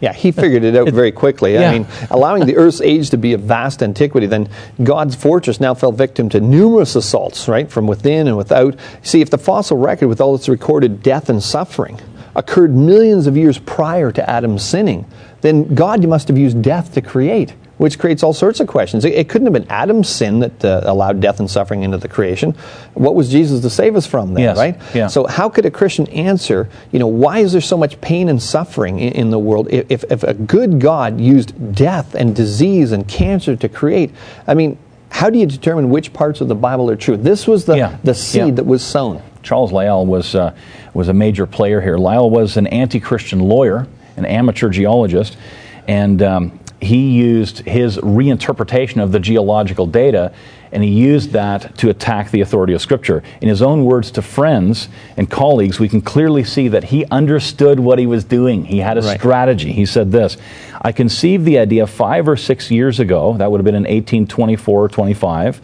Yeah, 0.00 0.12
he 0.12 0.32
figured 0.32 0.64
it 0.64 0.74
out 0.74 0.88
very 0.88 1.12
quickly. 1.12 1.52
Yeah. 1.52 1.70
I 1.70 1.78
mean, 1.78 1.86
allowing 2.10 2.46
the 2.46 2.56
Earth's 2.56 2.80
age 2.80 3.10
to 3.10 3.16
be 3.16 3.32
of 3.34 3.42
vast 3.42 3.80
antiquity, 3.80 4.26
then 4.26 4.48
God's 4.82 5.14
fortress 5.14 5.60
now 5.60 5.74
fell 5.74 5.92
victim 5.92 6.28
to 6.30 6.40
numerous 6.40 6.96
assaults, 6.96 7.46
right, 7.46 7.70
from 7.70 7.86
within 7.86 8.26
and 8.26 8.36
without. 8.36 8.74
See, 9.02 9.20
if 9.20 9.30
the 9.30 9.38
fossil 9.38 9.76
record, 9.76 10.08
with 10.08 10.20
all 10.20 10.34
its 10.34 10.48
recorded 10.48 11.00
death 11.00 11.28
and 11.28 11.40
suffering, 11.40 12.00
occurred 12.36 12.74
millions 12.74 13.26
of 13.26 13.36
years 13.36 13.58
prior 13.58 14.12
to 14.12 14.30
Adam's 14.30 14.62
sinning, 14.64 15.04
then 15.40 15.74
God 15.74 16.06
must 16.06 16.28
have 16.28 16.36
used 16.38 16.60
death 16.62 16.92
to 16.94 17.00
create, 17.00 17.54
which 17.78 17.98
creates 17.98 18.22
all 18.22 18.32
sorts 18.34 18.60
of 18.60 18.66
questions. 18.68 19.04
It, 19.06 19.14
it 19.14 19.28
couldn't 19.28 19.46
have 19.46 19.54
been 19.54 19.70
Adam's 19.70 20.08
sin 20.08 20.40
that 20.40 20.64
uh, 20.64 20.82
allowed 20.84 21.20
death 21.20 21.40
and 21.40 21.50
suffering 21.50 21.82
into 21.82 21.96
the 21.96 22.08
creation. 22.08 22.52
What 22.94 23.14
was 23.14 23.30
Jesus 23.30 23.62
to 23.62 23.70
save 23.70 23.96
us 23.96 24.06
from 24.06 24.34
then, 24.34 24.44
Yes, 24.44 24.56
right? 24.58 24.78
yeah. 24.94 25.06
So 25.06 25.26
how 25.26 25.48
could 25.48 25.64
a 25.64 25.70
Christian 25.70 26.06
answer, 26.08 26.68
you 26.92 26.98
know, 26.98 27.06
why 27.06 27.38
is 27.38 27.52
there 27.52 27.60
so 27.62 27.76
much 27.78 28.00
pain 28.02 28.28
and 28.28 28.40
suffering 28.42 28.98
in, 29.00 29.12
in 29.14 29.30
the 29.30 29.38
world 29.38 29.68
if, 29.70 30.04
if 30.10 30.22
a 30.22 30.34
good 30.34 30.78
God 30.80 31.18
used 31.20 31.74
death 31.74 32.14
and 32.14 32.36
disease 32.36 32.92
and 32.92 33.08
cancer 33.08 33.56
to 33.56 33.68
create? 33.68 34.10
I 34.46 34.54
mean, 34.54 34.76
how 35.08 35.30
do 35.30 35.38
you 35.38 35.46
determine 35.46 35.90
which 35.90 36.12
parts 36.12 36.40
of 36.40 36.48
the 36.48 36.54
Bible 36.54 36.88
are 36.90 36.96
true? 36.96 37.16
This 37.16 37.48
was 37.48 37.64
the, 37.64 37.76
Yeah, 37.76 37.96
the 38.04 38.14
seed 38.14 38.46
yeah. 38.46 38.50
that 38.56 38.66
was 38.66 38.84
sown. 38.84 39.22
Charles 39.42 39.72
Lyell 39.72 40.06
was, 40.06 40.34
uh, 40.34 40.54
was 40.94 41.08
a 41.08 41.14
major 41.14 41.46
player 41.46 41.80
here. 41.80 41.96
Lyell 41.96 42.30
was 42.30 42.56
an 42.56 42.66
anti 42.68 43.00
Christian 43.00 43.40
lawyer, 43.40 43.86
an 44.16 44.24
amateur 44.24 44.70
geologist, 44.70 45.36
and 45.88 46.22
um, 46.22 46.60
he 46.80 47.10
used 47.10 47.60
his 47.60 47.98
reinterpretation 47.98 49.02
of 49.02 49.12
the 49.12 49.20
geological 49.20 49.86
data 49.86 50.32
and 50.72 50.82
he 50.84 50.90
used 50.90 51.32
that 51.32 51.76
to 51.78 51.90
attack 51.90 52.30
the 52.30 52.40
authority 52.40 52.72
of 52.74 52.80
Scripture. 52.80 53.22
In 53.40 53.48
his 53.48 53.60
own 53.60 53.84
words 53.84 54.10
to 54.12 54.22
friends 54.22 54.88
and 55.16 55.28
colleagues, 55.28 55.80
we 55.80 55.88
can 55.88 56.00
clearly 56.00 56.44
see 56.44 56.68
that 56.68 56.84
he 56.84 57.04
understood 57.06 57.80
what 57.80 57.98
he 57.98 58.06
was 58.06 58.24
doing. 58.24 58.64
He 58.64 58.78
had 58.78 58.96
a 58.96 59.02
right. 59.02 59.18
strategy. 59.18 59.72
He 59.72 59.86
said 59.86 60.12
this 60.12 60.36
I 60.80 60.92
conceived 60.92 61.44
the 61.44 61.58
idea 61.58 61.86
five 61.86 62.28
or 62.28 62.36
six 62.36 62.70
years 62.70 63.00
ago, 63.00 63.36
that 63.38 63.50
would 63.50 63.58
have 63.58 63.64
been 63.64 63.74
in 63.74 63.82
1824 63.82 64.84
or 64.84 64.88
25, 64.88 65.60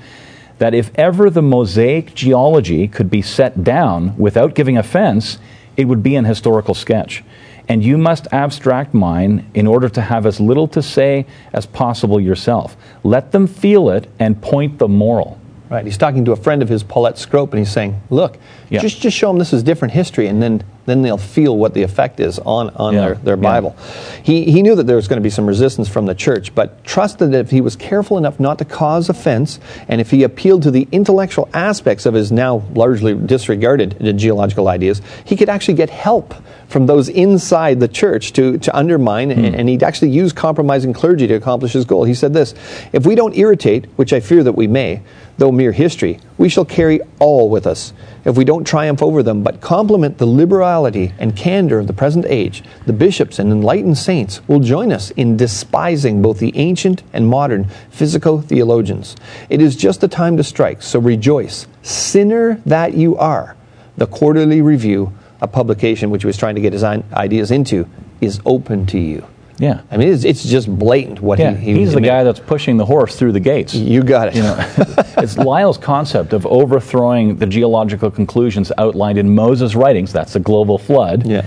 that 0.59 0.75
if 0.75 0.91
ever 0.95 1.29
the 1.31 1.43
Mosaic 1.43 2.15
geology 2.15 2.89
could 2.89 3.11
be 3.11 3.23
set 3.23 3.63
down 3.63 4.17
without 4.17 4.55
giving 4.55 4.79
offense, 4.79 5.39
it 5.77 5.85
would 5.85 6.03
be 6.03 6.17
an 6.17 6.25
historical 6.25 6.75
sketch 6.75 7.23
and 7.69 7.85
you 7.85 7.99
must 7.99 8.27
abstract 8.33 8.95
mine 8.95 9.49
in 9.55 9.67
order 9.67 9.89
to 9.89 10.01
have 10.01 10.27
as 10.27 10.41
little 10.41 10.69
to 10.69 10.83
say 10.83 11.27
as 11.53 11.67
possible 11.67 12.21
yourself. 12.21 12.77
Let 13.03 13.33
them 13.33 13.47
feel 13.47 13.91
it 13.91 14.09
and 14.19 14.41
point 14.41 14.79
the 14.79 14.89
moral. 14.89 15.39
Right. 15.69 15.85
He's 15.85 15.99
talking 15.99 16.25
to 16.27 16.33
a 16.33 16.37
friend 16.37 16.63
of 16.63 16.69
his, 16.69 16.85
Poulett 16.85 17.19
Scrope, 17.19 17.53
and 17.53 17.59
he's 17.59 17.73
saying, 17.73 18.01
"Look, 18.09 18.39
yeah. 18.71 18.81
just 18.81 19.01
just 19.01 19.17
show 19.17 19.29
them 19.29 19.39
this 19.39 19.53
is 19.53 19.65
different 19.65 19.95
history, 19.95 20.29
and 20.29 20.41
then 20.41 20.63
then 20.87 21.03
they'll 21.03 21.19
feel 21.19 21.57
what 21.57 21.75
the 21.75 21.83
effect 21.83 22.21
is 22.21 22.39
on 22.39 22.71
on 22.71 22.95
yeah. 22.95 23.01
their, 23.01 23.15
their 23.17 23.37
Bible." 23.37 23.77
Yeah. 23.79 24.21
He 24.23 24.51
he 24.51 24.63
knew 24.63 24.75
that 24.75 24.87
there 24.87 24.97
was 24.97 25.09
going 25.09 25.19
to 25.19 25.23
be 25.23 25.31
some 25.31 25.47
resistance 25.47 25.89
from 25.89 26.07
the 26.07 26.15
church, 26.15 26.55
but 26.55 26.83
trusted 26.85 27.33
that 27.33 27.41
if 27.41 27.51
he 27.51 27.61
was 27.61 27.77
careful 27.77 28.19
enough 28.19 28.41
not 28.41 28.59
to 28.59 28.65
cause 28.65 29.09
offense, 29.09 29.61
and 29.89 30.01
if 30.01 30.11
he 30.11 30.23
appealed 30.23 30.63
to 30.63 30.71
the 30.71 30.89
intellectual 30.93 31.49
aspects 31.53 32.07
of 32.07 32.15
his 32.15 32.33
now 32.33 32.63
largely 32.75 33.15
disregarded 33.15 34.17
geological 34.19 34.69
ideas, 34.69 35.03
he 35.25 35.37
could 35.37 35.49
actually 35.49 35.75
get 35.75 35.91
help 35.91 36.35
from 36.69 36.87
those 36.87 37.09
inside 37.09 37.81
the 37.81 37.89
church 37.89 38.33
to, 38.33 38.59
to 38.59 38.77
undermine, 38.77 39.31
mm. 39.31 39.37
and, 39.37 39.55
and 39.55 39.69
he'd 39.69 39.83
actually 39.83 40.11
use 40.11 40.33
compromising 40.33 40.93
clergy 40.93 41.27
to 41.27 41.35
accomplish 41.35 41.73
his 41.73 41.85
goal. 41.85 42.05
He 42.05 42.15
said 42.15 42.33
this 42.33 42.55
If 42.93 43.07
we 43.07 43.15
don't 43.15 43.37
irritate, 43.37 43.87
which 43.97 44.13
I 44.13 44.21
fear 44.21 44.43
that 44.43 44.53
we 44.53 44.67
may, 44.67 45.03
though 45.39 45.53
mere 45.53 45.73
history, 45.73 46.19
we 46.39 46.49
shall 46.49 46.65
carry 46.65 47.01
all 47.19 47.51
with 47.51 47.67
us. 47.67 47.93
If 48.25 48.37
we 48.37 48.45
don't 48.45 48.67
triumph 48.67 49.03
over 49.03 49.23
them, 49.23 49.43
but 49.43 49.61
compliment 49.61 50.19
the 50.19 50.27
liberality 50.27 51.13
and 51.19 51.37
candor 51.37 51.79
of 51.79 51.87
the 51.87 51.93
present 51.93 52.25
age, 52.27 52.63
the 52.87 52.93
bishops 52.93 53.39
and 53.39 53.53
enlightened 53.53 53.99
saints 53.99 54.47
will 54.49 54.61
join 54.61 54.93
us 54.93 55.11
in 55.13 55.37
despising 55.37 56.23
both 56.23 56.39
the 56.39 56.57
ancient 56.57 57.03
and 57.13 57.29
modern 57.29 57.69
physico 57.91 58.41
theologians. 58.41 59.17
It 59.49 59.61
is 59.61 59.77
just 59.77 60.01
the 60.01 60.09
time 60.09 60.37
to 60.37 60.45
strike, 60.45 60.83
so 60.83 60.99
rejoice, 60.99 61.67
sinner 61.83 62.61
that 62.67 62.95
you 62.95 63.17
are. 63.17 63.57
The 63.97 64.07
quarterly 64.07 64.63
review 64.63 65.13
a 65.41 65.49
publication 65.49 66.11
which 66.11 66.23
he 66.23 66.27
was 66.27 66.37
trying 66.37 66.55
to 66.55 66.61
get 66.61 66.73
his 66.73 66.85
ideas 66.85 67.51
into 67.51 67.89
is 68.21 68.41
open 68.45 68.87
to 68.87 68.99
you. 68.99 69.27
Yeah, 69.59 69.83
I 69.91 69.97
mean 69.97 70.09
it's, 70.09 70.25
it's 70.25 70.45
just 70.45 70.69
blatant 70.79 71.21
what 71.21 71.39
yeah, 71.39 71.55
he, 71.55 71.73
he 71.73 71.79
he's 71.79 71.95
the 71.95 72.01
guy 72.01 72.25
that's 72.25 72.41
pushing 72.41 72.77
the 72.77 72.85
horse 72.85 73.17
through 73.17 73.33
the 73.33 73.41
gates. 73.41 73.75
You 73.75 74.03
got 74.03 74.29
it. 74.29 74.37
You 74.37 74.43
know, 74.43 74.57
it's 75.19 75.39
Lyell's 75.39 75.79
concept 75.79 76.33
of 76.33 76.47
overthrowing 76.47 77.37
the 77.37 77.47
geological 77.47 78.11
conclusions 78.11 78.71
outlined 78.77 79.19
in 79.19 79.35
Moses' 79.35 79.75
writings. 79.75 80.13
That's 80.13 80.35
the 80.35 80.41
global 80.41 80.79
flood. 80.79 81.27
Yeah. 81.27 81.47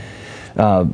Uh, 0.58 0.86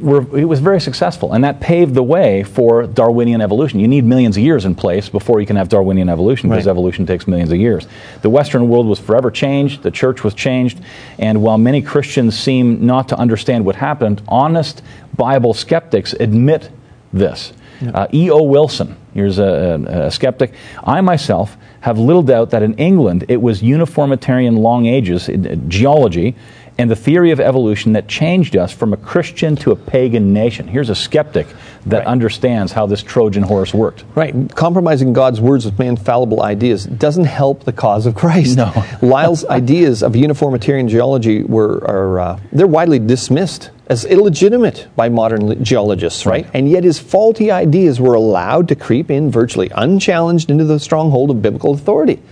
were, 0.00 0.36
it 0.36 0.44
was 0.44 0.60
very 0.60 0.80
successful, 0.80 1.32
and 1.32 1.44
that 1.44 1.60
paved 1.60 1.94
the 1.94 2.02
way 2.02 2.42
for 2.42 2.86
Darwinian 2.86 3.40
evolution. 3.40 3.80
You 3.80 3.88
need 3.88 4.04
millions 4.04 4.36
of 4.36 4.42
years 4.42 4.64
in 4.64 4.74
place 4.74 5.08
before 5.08 5.40
you 5.40 5.46
can 5.46 5.56
have 5.56 5.68
Darwinian 5.68 6.08
evolution, 6.08 6.48
because 6.48 6.66
right. 6.66 6.70
evolution 6.70 7.06
takes 7.06 7.26
millions 7.26 7.52
of 7.52 7.58
years. 7.58 7.86
The 8.22 8.30
Western 8.30 8.68
world 8.68 8.86
was 8.86 8.98
forever 8.98 9.30
changed, 9.30 9.82
the 9.82 9.90
church 9.90 10.24
was 10.24 10.34
changed, 10.34 10.80
and 11.18 11.42
while 11.42 11.58
many 11.58 11.82
Christians 11.82 12.38
seem 12.38 12.84
not 12.84 13.08
to 13.08 13.16
understand 13.16 13.64
what 13.64 13.76
happened, 13.76 14.22
honest 14.28 14.82
Bible 15.20 15.52
skeptics 15.52 16.14
admit 16.14 16.70
this. 17.12 17.52
Uh, 17.94 18.06
E.O. 18.12 18.42
Wilson, 18.42 18.96
here's 19.12 19.38
a, 19.38 19.44
a, 19.44 20.06
a 20.06 20.10
skeptic. 20.10 20.54
I 20.82 21.02
myself 21.02 21.58
have 21.80 21.98
little 21.98 22.22
doubt 22.22 22.50
that 22.50 22.62
in 22.62 22.74
England 22.74 23.26
it 23.28 23.40
was 23.40 23.62
uniformitarian 23.62 24.56
long 24.56 24.86
ages 24.86 25.28
in 25.28 25.46
uh, 25.46 25.54
geology 25.68 26.36
and 26.78 26.90
the 26.90 26.96
theory 26.96 27.30
of 27.30 27.40
evolution 27.40 27.92
that 27.92 28.08
changed 28.08 28.56
us 28.56 28.72
from 28.72 28.94
a 28.94 28.96
Christian 28.96 29.56
to 29.56 29.70
a 29.70 29.76
pagan 29.76 30.32
nation. 30.32 30.66
Here's 30.66 30.88
a 30.88 30.94
skeptic 30.94 31.46
that 31.84 31.98
right. 31.98 32.06
understands 32.06 32.72
how 32.72 32.86
this 32.86 33.02
Trojan 33.02 33.42
horse 33.42 33.74
worked. 33.74 34.04
Right. 34.14 34.34
Compromising 34.54 35.12
God's 35.12 35.42
words 35.42 35.66
with 35.66 35.78
man's 35.78 36.00
fallible 36.00 36.42
ideas 36.42 36.86
doesn't 36.86 37.26
help 37.26 37.64
the 37.64 37.72
cause 37.72 38.06
of 38.06 38.14
Christ. 38.14 38.56
No. 38.56 38.72
Lyell's 39.02 39.44
ideas 39.44 40.02
of 40.02 40.16
uniformitarian 40.16 40.88
geology 40.88 41.42
were 41.42 41.84
are 41.86 42.20
uh, 42.20 42.40
they're 42.52 42.66
widely 42.66 42.98
dismissed 42.98 43.70
as 43.90 44.04
illegitimate 44.04 44.88
by 44.94 45.08
modern 45.08 45.62
geologists, 45.64 46.24
right? 46.24 46.46
And 46.54 46.70
yet 46.70 46.84
his 46.84 47.00
faulty 47.00 47.50
ideas 47.50 48.00
were 48.00 48.14
allowed 48.14 48.68
to 48.68 48.76
creep 48.76 49.10
in 49.10 49.32
virtually 49.32 49.68
unchallenged 49.74 50.48
into 50.48 50.64
the 50.64 50.78
stronghold 50.78 51.30
of 51.30 51.42
biblical 51.42 51.74
authority. 51.74 52.22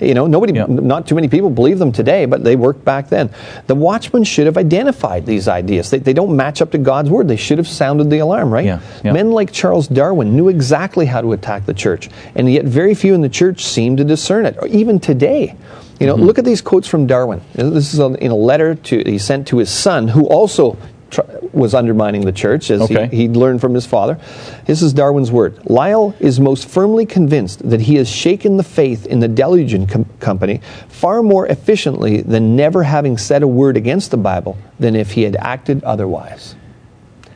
You 0.00 0.12
know, 0.12 0.26
nobody, 0.26 0.54
yep. 0.54 0.68
not 0.68 1.06
too 1.06 1.14
many 1.14 1.28
people 1.28 1.50
believe 1.50 1.78
them 1.78 1.92
today, 1.92 2.26
but 2.26 2.42
they 2.42 2.56
worked 2.56 2.84
back 2.84 3.10
then. 3.10 3.30
The 3.68 3.76
watchmen 3.76 4.24
should 4.24 4.46
have 4.46 4.58
identified 4.58 5.24
these 5.24 5.46
ideas. 5.46 5.88
They, 5.88 6.00
they 6.00 6.12
don't 6.12 6.34
match 6.34 6.60
up 6.60 6.72
to 6.72 6.78
God's 6.78 7.10
word. 7.10 7.28
They 7.28 7.36
should 7.36 7.58
have 7.58 7.68
sounded 7.68 8.10
the 8.10 8.18
alarm, 8.18 8.52
right? 8.52 8.64
Yeah. 8.64 8.80
Men 9.04 9.30
like 9.30 9.52
Charles 9.52 9.86
Darwin 9.86 10.34
knew 10.34 10.48
exactly 10.48 11.06
how 11.06 11.20
to 11.20 11.32
attack 11.32 11.64
the 11.64 11.74
church, 11.74 12.10
and 12.34 12.52
yet 12.52 12.64
very 12.64 12.96
few 12.96 13.14
in 13.14 13.20
the 13.20 13.28
church 13.28 13.64
seem 13.64 13.96
to 13.98 14.04
discern 14.04 14.46
it, 14.46 14.58
even 14.68 14.98
today. 14.98 15.54
You 16.00 16.08
know, 16.08 16.16
mm-hmm. 16.16 16.24
look 16.24 16.40
at 16.40 16.44
these 16.44 16.60
quotes 16.60 16.88
from 16.88 17.06
Darwin. 17.06 17.40
This 17.54 17.94
is 17.94 18.00
in 18.00 18.32
a 18.32 18.36
letter 18.36 18.74
to, 18.74 19.02
he 19.06 19.16
sent 19.16 19.46
to 19.48 19.58
his 19.58 19.70
son, 19.70 20.08
who 20.08 20.26
also 20.26 20.76
was 21.52 21.74
undermining 21.74 22.22
the 22.22 22.32
church, 22.32 22.70
as 22.70 22.82
okay. 22.82 23.08
he, 23.08 23.28
would 23.28 23.36
learned 23.36 23.60
from 23.60 23.74
his 23.74 23.86
father. 23.86 24.18
This 24.66 24.82
is 24.82 24.92
Darwin's 24.92 25.30
word. 25.30 25.58
Lyell 25.68 26.14
is 26.20 26.40
most 26.40 26.68
firmly 26.68 27.06
convinced 27.06 27.68
that 27.68 27.80
he 27.80 27.96
has 27.96 28.08
shaken 28.08 28.56
the 28.56 28.62
faith 28.62 29.06
in 29.06 29.20
the 29.20 29.28
Delugian 29.28 29.88
com- 29.88 30.06
company 30.20 30.60
far 30.88 31.22
more 31.22 31.46
efficiently 31.46 32.22
than 32.22 32.56
never 32.56 32.82
having 32.82 33.18
said 33.18 33.42
a 33.42 33.48
word 33.48 33.76
against 33.76 34.10
the 34.10 34.16
Bible 34.16 34.56
than 34.78 34.96
if 34.96 35.12
he 35.12 35.22
had 35.22 35.36
acted 35.36 35.82
otherwise. 35.84 36.56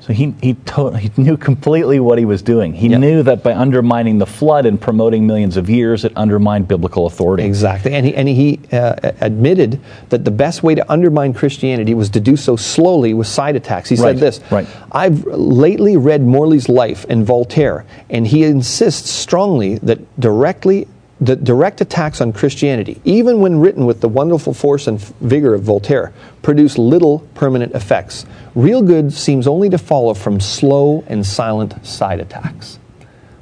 So 0.09 0.15
he, 0.15 0.35
he, 0.41 0.57
he 1.01 1.11
knew 1.19 1.37
completely 1.37 2.01
what 2.01 2.19
he 2.19 2.25
was 2.25 2.41
doing. 2.41 2.73
He 2.73 2.89
yep. 2.89 2.99
knew 2.99 3.23
that 3.25 3.43
by 3.43 3.55
undermining 3.55 4.17
the 4.17 4.25
flood 4.25 4.65
and 4.65 4.81
promoting 4.81 5.27
millions 5.27 5.59
of 5.59 5.69
years, 5.69 6.03
it 6.03 6.17
undermined 6.17 6.67
biblical 6.67 7.05
authority. 7.05 7.45
Exactly. 7.45 7.93
And 7.93 8.07
he, 8.07 8.15
and 8.15 8.27
he 8.27 8.59
uh, 8.73 8.95
admitted 9.21 9.79
that 10.09 10.25
the 10.25 10.31
best 10.31 10.63
way 10.63 10.75
to 10.75 10.91
undermine 10.91 11.35
Christianity 11.35 11.93
was 11.93 12.09
to 12.09 12.21
do 12.21 12.39
so 12.39 12.57
slowly 12.57 13.13
with 13.13 13.27
side 13.27 13.55
attacks. 13.55 13.91
He 13.91 13.97
right. 13.97 14.17
said 14.17 14.19
this 14.19 14.41
right. 14.51 14.67
I've 14.91 15.27
lately 15.27 15.99
read 15.99 16.23
Morley's 16.23 16.71
Life 16.71 17.05
and 17.11 17.27
Voltaire, 17.27 17.85
and 18.09 18.27
he 18.27 18.45
insists 18.45 19.11
strongly 19.11 19.77
that 19.81 20.19
directly 20.19 20.89
the 21.21 21.35
direct 21.35 21.81
attacks 21.81 22.21
on 22.21 22.33
Christianity, 22.33 23.01
even 23.05 23.41
when 23.41 23.59
written 23.59 23.87
with 23.87 24.01
the 24.01 24.09
wonderful 24.09 24.55
force 24.55 24.87
and 24.87 25.01
vigor 25.01 25.55
of 25.55 25.63
Voltaire, 25.63 26.13
produce 26.43 26.79
little 26.79 27.21
permanent 27.35 27.75
effects. 27.75 28.25
Real 28.55 28.83
good 28.83 29.13
seems 29.13 29.47
only 29.47 29.69
to 29.71 29.79
follow 29.79 30.15
from 30.15 30.41
slow 30.41 31.05
and 31.09 31.27
silent 31.27 31.85
side 31.85 32.21
attacks. 32.21 32.79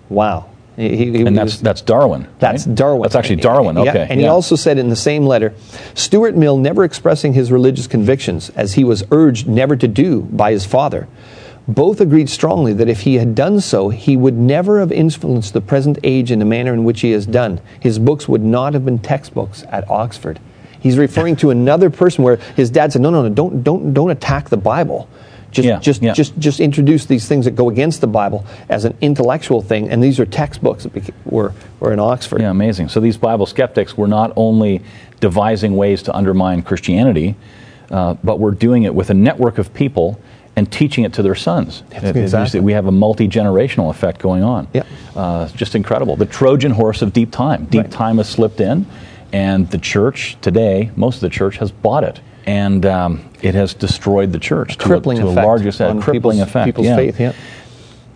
Wow. 0.08 0.50
He, 0.76 0.94
he, 0.96 1.22
and 1.22 1.36
that's, 1.36 1.54
was, 1.54 1.62
that's 1.62 1.80
Darwin. 1.80 2.28
That's 2.38 2.66
right? 2.66 2.76
Darwin. 2.76 3.02
That's 3.02 3.14
actually 3.14 3.36
Darwin, 3.36 3.78
okay. 3.78 3.86
Yeah, 3.94 4.06
and 4.10 4.20
yeah. 4.20 4.26
he 4.26 4.28
also 4.28 4.56
said 4.56 4.76
in 4.76 4.90
the 4.90 4.96
same 4.96 5.24
letter 5.24 5.54
Stuart 5.94 6.36
Mill, 6.36 6.58
never 6.58 6.84
expressing 6.84 7.32
his 7.32 7.50
religious 7.50 7.86
convictions, 7.86 8.50
as 8.50 8.74
he 8.74 8.84
was 8.84 9.02
urged 9.10 9.48
never 9.48 9.74
to 9.76 9.88
do 9.88 10.22
by 10.22 10.52
his 10.52 10.66
father, 10.66 11.08
both 11.68 12.00
agreed 12.00 12.28
strongly 12.30 12.72
that 12.74 12.88
if 12.88 13.00
he 13.00 13.16
had 13.16 13.34
done 13.34 13.60
so, 13.60 13.88
he 13.88 14.16
would 14.16 14.34
never 14.34 14.78
have 14.80 14.92
influenced 14.92 15.52
the 15.52 15.60
present 15.60 15.98
age 16.04 16.30
in 16.30 16.38
the 16.38 16.44
manner 16.44 16.72
in 16.72 16.84
which 16.84 17.00
he 17.00 17.10
has 17.10 17.26
done. 17.26 17.60
His 17.80 17.98
books 17.98 18.28
would 18.28 18.42
not 18.42 18.74
have 18.74 18.84
been 18.84 18.98
textbooks 19.00 19.64
at 19.70 19.88
Oxford. 19.90 20.38
He's 20.78 20.96
referring 20.96 21.34
to 21.36 21.50
another 21.50 21.90
person 21.90 22.22
where 22.22 22.36
his 22.54 22.70
dad 22.70 22.92
said, 22.92 23.02
"No, 23.02 23.10
no, 23.10 23.22
no, 23.22 23.34
don't, 23.34 23.64
don't, 23.64 23.92
don't 23.92 24.10
attack 24.10 24.48
the 24.48 24.56
Bible. 24.56 25.08
Just, 25.50 25.66
yeah, 25.66 25.78
just, 25.78 26.02
yeah. 26.02 26.12
just, 26.12 26.38
just 26.38 26.60
introduce 26.60 27.06
these 27.06 27.26
things 27.26 27.46
that 27.46 27.52
go 27.52 27.70
against 27.70 28.00
the 28.00 28.06
Bible 28.06 28.44
as 28.68 28.84
an 28.84 28.96
intellectual 29.00 29.62
thing, 29.62 29.88
and 29.88 30.02
these 30.02 30.20
are 30.20 30.26
textbooks 30.26 30.84
that 30.84 31.14
were, 31.24 31.52
were 31.80 31.92
in 31.92 31.98
Oxford." 31.98 32.40
Yeah, 32.40 32.50
amazing. 32.50 32.88
So 32.88 33.00
these 33.00 33.16
Bible 33.16 33.46
skeptics 33.46 33.96
were 33.96 34.06
not 34.06 34.32
only 34.36 34.82
devising 35.18 35.76
ways 35.76 36.02
to 36.04 36.14
undermine 36.14 36.62
Christianity, 36.62 37.34
uh, 37.90 38.14
but 38.22 38.38
were 38.38 38.52
doing 38.52 38.84
it 38.84 38.94
with 38.94 39.10
a 39.10 39.14
network 39.14 39.58
of 39.58 39.74
people 39.74 40.20
and 40.56 40.72
teaching 40.72 41.04
it 41.04 41.12
to 41.12 41.22
their 41.22 41.34
sons. 41.34 41.82
exactly. 41.92 42.60
We 42.60 42.72
have 42.72 42.86
a 42.86 42.92
multi 42.92 43.28
generational 43.28 43.90
effect 43.90 44.20
going 44.20 44.42
on. 44.42 44.66
Yeah. 44.72 44.84
Uh, 45.14 45.48
just 45.48 45.74
incredible. 45.74 46.16
The 46.16 46.26
Trojan 46.26 46.72
horse 46.72 47.02
of 47.02 47.12
deep 47.12 47.30
time. 47.30 47.66
Deep 47.66 47.82
right. 47.82 47.90
time 47.90 48.16
has 48.16 48.28
slipped 48.28 48.60
in, 48.60 48.86
and 49.32 49.70
the 49.70 49.78
church 49.78 50.36
today, 50.40 50.90
most 50.96 51.16
of 51.16 51.20
the 51.20 51.30
church 51.30 51.58
has 51.58 51.70
bought 51.70 52.04
it. 52.04 52.20
And 52.46 52.86
um, 52.86 53.28
it 53.42 53.54
has 53.54 53.74
destroyed 53.74 54.32
the 54.32 54.38
church 54.38 54.76
a 54.76 54.78
crippling 54.78 55.18
to, 55.18 55.28
a, 55.28 55.34
to 55.34 55.40
a 55.40 55.44
large 55.44 55.66
extent. 55.66 56.00
crippling 56.00 56.36
people's, 56.36 56.48
effect. 56.48 56.66
People's 56.66 56.86
yeah. 56.86 56.96
faith, 56.96 57.20
yeah. 57.20 57.32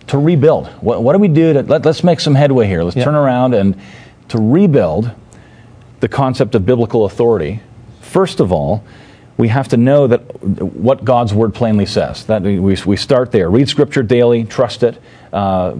To 0.07 0.17
rebuild. 0.17 0.67
What, 0.81 1.03
what 1.03 1.13
do 1.13 1.19
we 1.19 1.27
do? 1.27 1.53
To, 1.53 1.63
let, 1.63 1.85
us 1.85 2.03
make 2.03 2.19
some 2.19 2.35
headway 2.35 2.65
here. 2.65 2.83
Let's 2.83 2.95
turn 2.95 3.15
around 3.15 3.53
and 3.53 3.79
to 4.29 4.37
rebuild 4.37 5.11
the 5.99 6.07
concept 6.07 6.55
of 6.55 6.65
biblical 6.65 7.05
authority 7.05 7.61
First 8.11 8.41
of 8.41 8.51
all, 8.51 8.83
we 9.37 9.47
have 9.47 9.69
to 9.69 9.77
know 9.77 10.07
that 10.07 10.43
what 10.43 11.03
God's 11.03 11.33
word 11.33 11.53
plainly 11.53 11.85
says. 11.85 12.25
That 12.25 12.43
we, 12.43 12.59
we 12.59 12.95
start 12.95 13.31
there. 13.31 13.49
Read 13.49 13.69
Scripture 13.69 14.03
daily, 14.03 14.43
trust 14.43 14.83
it. 14.83 15.01
Uh, 15.33 15.75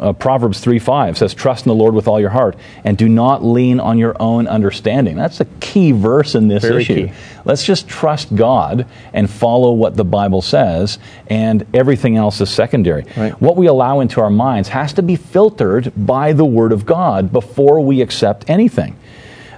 uh, 0.00 0.12
Proverbs 0.12 0.60
3 0.60 0.78
5 0.78 1.18
says, 1.18 1.34
Trust 1.34 1.66
in 1.66 1.70
the 1.70 1.74
Lord 1.74 1.94
with 1.94 2.08
all 2.08 2.20
your 2.20 2.30
heart 2.30 2.56
and 2.84 2.96
do 2.96 3.08
not 3.08 3.44
lean 3.44 3.80
on 3.80 3.98
your 3.98 4.16
own 4.20 4.46
understanding. 4.46 5.16
That's 5.16 5.40
a 5.40 5.44
key 5.60 5.92
verse 5.92 6.34
in 6.34 6.48
this 6.48 6.62
Very 6.62 6.82
issue. 6.82 7.06
key. 7.08 7.12
Let's 7.44 7.64
just 7.64 7.88
trust 7.88 8.34
God 8.34 8.86
and 9.12 9.30
follow 9.30 9.72
what 9.72 9.96
the 9.96 10.04
Bible 10.04 10.42
says, 10.42 10.98
and 11.28 11.66
everything 11.72 12.16
else 12.16 12.40
is 12.40 12.50
secondary. 12.50 13.04
Right. 13.16 13.40
What 13.40 13.56
we 13.56 13.66
allow 13.66 14.00
into 14.00 14.20
our 14.20 14.30
minds 14.30 14.68
has 14.70 14.92
to 14.94 15.02
be 15.02 15.16
filtered 15.16 15.92
by 15.96 16.32
the 16.32 16.44
Word 16.44 16.72
of 16.72 16.86
God 16.86 17.32
before 17.32 17.80
we 17.80 18.00
accept 18.00 18.48
anything. 18.50 18.96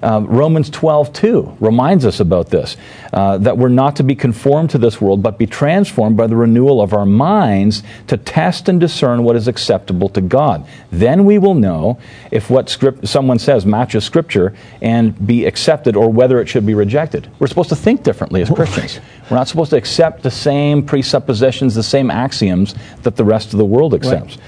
Uh, 0.02 0.22
Romans 0.26 0.70
12, 0.70 1.12
2 1.12 1.56
reminds 1.60 2.06
us 2.06 2.20
about 2.20 2.50
this 2.50 2.76
uh, 3.12 3.38
that 3.38 3.58
we're 3.58 3.68
not 3.68 3.96
to 3.96 4.02
be 4.02 4.14
conformed 4.14 4.70
to 4.70 4.78
this 4.78 5.00
world, 5.00 5.22
but 5.22 5.38
be 5.38 5.46
transformed 5.46 6.16
by 6.16 6.26
the 6.26 6.36
renewal 6.36 6.80
of 6.80 6.92
our 6.92 7.06
minds 7.06 7.82
to 8.06 8.16
test 8.16 8.68
and 8.68 8.80
discern 8.80 9.24
what 9.24 9.36
is 9.36 9.48
acceptable 9.48 10.08
to 10.10 10.20
God. 10.20 10.66
Then 10.90 11.24
we 11.24 11.38
will 11.38 11.54
know 11.54 11.98
if 12.30 12.50
what 12.50 12.68
script, 12.68 13.08
someone 13.08 13.38
says 13.38 13.66
matches 13.66 14.04
Scripture 14.04 14.54
and 14.80 15.26
be 15.26 15.44
accepted 15.44 15.96
or 15.96 16.10
whether 16.10 16.40
it 16.40 16.48
should 16.48 16.66
be 16.66 16.74
rejected. 16.74 17.30
We're 17.38 17.46
supposed 17.46 17.68
to 17.70 17.76
think 17.76 18.02
differently 18.02 18.42
as 18.42 18.50
Christians. 18.50 19.00
We're 19.30 19.36
not 19.36 19.48
supposed 19.48 19.70
to 19.70 19.76
accept 19.76 20.22
the 20.22 20.30
same 20.30 20.84
presuppositions, 20.84 21.74
the 21.74 21.82
same 21.82 22.10
axioms 22.10 22.74
that 23.02 23.16
the 23.16 23.24
rest 23.24 23.52
of 23.52 23.58
the 23.58 23.64
world 23.64 23.94
accepts. 23.94 24.38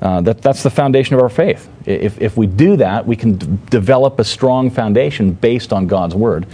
Uh, 0.00 0.20
that, 0.22 0.40
that's 0.40 0.62
the 0.62 0.70
foundation 0.70 1.14
of 1.14 1.20
our 1.20 1.28
faith. 1.28 1.68
If, 1.84 2.20
if 2.20 2.36
we 2.36 2.46
do 2.46 2.76
that, 2.76 3.06
we 3.06 3.16
can 3.16 3.36
d- 3.36 3.58
develop 3.68 4.18
a 4.18 4.24
strong 4.24 4.70
foundation 4.70 5.32
based 5.32 5.72
on 5.72 5.86
God's 5.86 6.14
Word. 6.14 6.46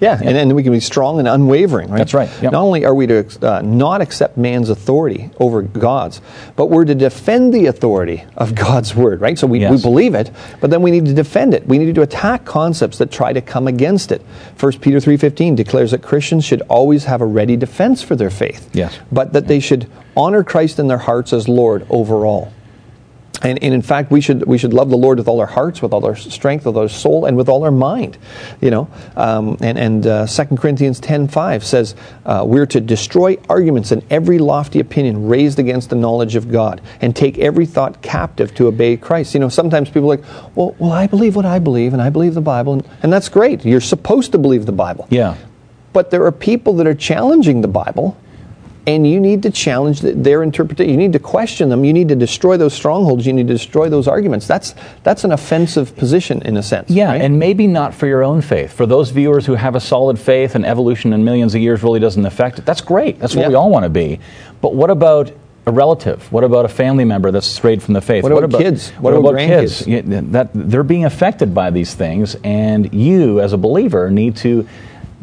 Yeah, 0.00 0.18
and 0.20 0.36
then 0.36 0.54
we 0.54 0.62
can 0.62 0.72
be 0.72 0.80
strong 0.80 1.18
and 1.18 1.28
unwavering, 1.28 1.88
right? 1.88 1.98
That's 1.98 2.14
right, 2.14 2.28
yep. 2.42 2.52
Not 2.52 2.62
only 2.62 2.84
are 2.84 2.94
we 2.94 3.06
to 3.06 3.26
uh, 3.42 3.62
not 3.62 4.00
accept 4.00 4.36
man's 4.36 4.68
authority 4.68 5.30
over 5.38 5.62
God's, 5.62 6.20
but 6.56 6.66
we're 6.66 6.84
to 6.84 6.94
defend 6.94 7.54
the 7.54 7.66
authority 7.66 8.24
of 8.36 8.54
God's 8.54 8.94
word, 8.94 9.20
right? 9.20 9.38
So 9.38 9.46
we, 9.46 9.66
we 9.66 9.80
believe 9.80 10.14
it, 10.14 10.30
but 10.60 10.70
then 10.70 10.82
we 10.82 10.90
need 10.90 11.06
to 11.06 11.14
defend 11.14 11.54
it. 11.54 11.66
We 11.66 11.78
need 11.78 11.94
to 11.94 12.02
attack 12.02 12.44
concepts 12.44 12.98
that 12.98 13.10
try 13.10 13.32
to 13.32 13.40
come 13.40 13.68
against 13.68 14.12
it. 14.12 14.20
1 14.58 14.72
Peter 14.80 14.98
3.15 14.98 15.56
declares 15.56 15.92
that 15.92 16.02
Christians 16.02 16.44
should 16.44 16.62
always 16.62 17.04
have 17.04 17.20
a 17.20 17.26
ready 17.26 17.56
defense 17.56 18.02
for 18.02 18.16
their 18.16 18.30
faith. 18.30 18.68
Yes. 18.74 18.98
But 19.10 19.32
that 19.32 19.46
they 19.46 19.60
should 19.60 19.88
honor 20.16 20.44
Christ 20.44 20.78
in 20.78 20.88
their 20.88 20.98
hearts 20.98 21.32
as 21.32 21.48
Lord 21.48 21.86
overall. 21.88 22.52
And, 23.42 23.62
and 23.62 23.74
in 23.74 23.82
fact, 23.82 24.10
we 24.10 24.20
should 24.20 24.46
we 24.46 24.58
should 24.58 24.72
love 24.72 24.90
the 24.90 24.96
Lord 24.96 25.18
with 25.18 25.28
all 25.28 25.40
our 25.40 25.46
hearts, 25.46 25.82
with 25.82 25.92
all 25.92 26.06
our 26.06 26.16
strength, 26.16 26.64
with 26.64 26.76
all 26.76 26.82
our 26.82 26.88
soul, 26.88 27.24
and 27.24 27.36
with 27.36 27.48
all 27.48 27.64
our 27.64 27.70
mind. 27.70 28.16
You 28.60 28.70
know, 28.70 28.88
um, 29.16 29.56
and 29.60 29.76
and 29.76 30.06
uh, 30.06 30.26
2 30.26 30.56
Corinthians 30.56 31.00
ten 31.00 31.26
five 31.28 31.64
says 31.64 31.94
uh, 32.24 32.44
we're 32.46 32.66
to 32.66 32.80
destroy 32.80 33.36
arguments 33.48 33.90
and 33.90 34.04
every 34.08 34.38
lofty 34.38 34.80
opinion 34.80 35.28
raised 35.28 35.58
against 35.58 35.90
the 35.90 35.96
knowledge 35.96 36.36
of 36.36 36.50
God, 36.50 36.80
and 37.00 37.14
take 37.14 37.38
every 37.38 37.66
thought 37.66 38.02
captive 38.02 38.54
to 38.54 38.68
obey 38.68 38.96
Christ. 38.96 39.34
You 39.34 39.40
know, 39.40 39.48
sometimes 39.48 39.88
people 39.90 40.12
are 40.12 40.16
like, 40.16 40.24
well, 40.54 40.74
well, 40.78 40.92
I 40.92 41.06
believe 41.06 41.36
what 41.36 41.44
I 41.44 41.58
believe, 41.58 41.92
and 41.92 42.00
I 42.00 42.10
believe 42.10 42.34
the 42.34 42.40
Bible, 42.40 42.74
and, 42.74 42.88
and 43.02 43.12
that's 43.12 43.28
great. 43.28 43.64
You're 43.64 43.80
supposed 43.80 44.32
to 44.32 44.38
believe 44.38 44.64
the 44.64 44.72
Bible. 44.72 45.06
Yeah. 45.10 45.36
But 45.92 46.10
there 46.10 46.24
are 46.24 46.32
people 46.32 46.74
that 46.74 46.86
are 46.86 46.94
challenging 46.94 47.60
the 47.60 47.68
Bible, 47.68 48.16
and 48.86 49.06
you 49.06 49.18
need 49.18 49.42
to 49.44 49.50
challenge 49.50 50.00
their 50.00 50.42
interpretation. 50.42 50.90
You 50.90 50.96
need 50.98 51.12
to 51.14 51.18
question 51.18 51.68
them. 51.70 51.84
You 51.84 51.92
need 51.92 52.08
to 52.08 52.16
destroy 52.16 52.56
those 52.56 52.74
strongholds. 52.74 53.26
You 53.26 53.32
need 53.32 53.46
to 53.48 53.54
destroy 53.54 53.88
those 53.88 54.06
arguments. 54.06 54.46
That's 54.46 54.74
that's 55.02 55.24
an 55.24 55.32
offensive 55.32 55.96
position 55.96 56.42
in 56.42 56.56
a 56.56 56.62
sense. 56.62 56.90
Yeah, 56.90 57.06
right? 57.08 57.20
and 57.20 57.38
maybe 57.38 57.66
not 57.66 57.94
for 57.94 58.06
your 58.06 58.22
own 58.22 58.42
faith. 58.42 58.72
For 58.72 58.86
those 58.86 59.10
viewers 59.10 59.46
who 59.46 59.54
have 59.54 59.74
a 59.74 59.80
solid 59.80 60.18
faith 60.18 60.54
and 60.54 60.66
evolution 60.66 61.12
in 61.12 61.24
millions 61.24 61.54
of 61.54 61.60
years 61.62 61.82
really 61.82 62.00
doesn't 62.00 62.24
affect 62.26 62.58
it, 62.58 62.66
that's 62.66 62.80
great. 62.82 63.18
That's 63.18 63.34
what 63.34 63.42
Yeah. 63.42 63.48
we 63.48 63.54
all 63.54 63.70
want 63.70 63.84
to 63.84 63.90
be. 63.90 64.20
But 64.60 64.74
what 64.74 64.90
about 64.90 65.30
a 65.66 65.72
relative? 65.72 66.30
What 66.30 66.44
about 66.44 66.66
a 66.66 66.68
family 66.68 67.06
member 67.06 67.30
that's 67.30 67.46
strayed 67.46 67.82
from 67.82 67.94
the 67.94 68.02
faith? 68.02 68.22
What 68.22 68.32
about 68.32 68.60
kids? 68.60 68.90
What, 68.90 69.14
What 69.14 69.20
about, 69.20 69.34
about 69.42 69.60
kids? 69.60 69.86
Yeah, 69.86 70.02
That 70.04 70.50
they're 70.52 70.82
being 70.82 71.06
affected 71.06 71.54
by 71.54 71.70
these 71.70 71.94
things, 71.94 72.36
and 72.44 72.92
you, 72.92 73.40
as 73.40 73.54
a 73.54 73.56
believer, 73.58 74.10
need 74.10 74.36
to 74.36 74.66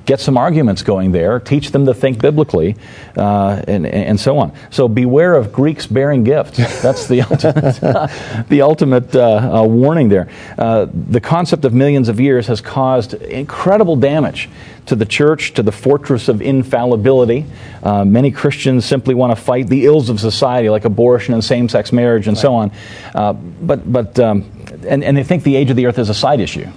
get 0.06 0.20
some 0.20 0.38
arguments 0.38 0.82
going 0.84 1.12
there, 1.12 1.40
teach 1.40 1.72
them 1.72 1.86
to 1.86 1.94
think 1.94 2.20
biblically, 2.20 2.76
uh, 3.18 3.62
and, 3.68 3.86
and 3.86 4.20
so 4.20 4.38
on. 4.38 4.54
So 4.70 4.88
beware 4.88 5.36
of 5.36 5.54
Greeks 5.54 5.86
bearing 5.86 6.24
gifts. 6.24 6.58
That's 6.82 7.08
the 7.08 7.22
ultimate, 7.30 8.50
the 8.50 8.62
ultimate 8.62 9.16
uh, 9.16 9.62
uh, 9.62 9.68
warning 9.68 10.10
there. 10.10 10.30
Uh, 10.58 10.88
the 10.92 11.22
concept 11.22 11.66
of 11.66 11.74
millions 11.74 12.10
of 12.10 12.20
years 12.20 12.48
has 12.48 12.62
caused 12.62 13.14
incredible 13.14 13.96
damage 13.96 14.50
to 14.88 14.96
the 14.96 15.06
church, 15.06 15.54
to 15.54 15.64
the 15.64 15.72
fortress 15.72 16.28
of 16.28 16.42
infallibility. 16.42 17.46
Uh, 17.84 18.04
many 18.04 18.32
Christians 18.32 18.86
simply 18.86 19.14
want 19.14 19.32
to 19.32 19.42
fight 19.42 19.68
the 19.68 19.86
ills 19.86 20.10
of 20.10 20.20
society, 20.20 20.70
like 20.70 20.86
abortion 20.86 21.34
and 21.34 21.44
same-sex 21.44 21.92
marriage 21.92 22.28
and 22.28 22.38
so 22.38 22.56
on. 22.56 22.72
Uh, 23.14 23.34
but 23.34 23.92
but 23.92 24.20
um, 24.20 24.52
and, 24.88 25.04
and 25.04 25.16
they 25.16 25.24
think 25.24 25.44
the 25.44 25.56
age 25.56 25.70
of 25.70 25.76
the 25.76 25.86
earth 25.86 26.00
is 26.00 26.10
a 26.10 26.14
side 26.14 26.40
issue. 26.40 26.68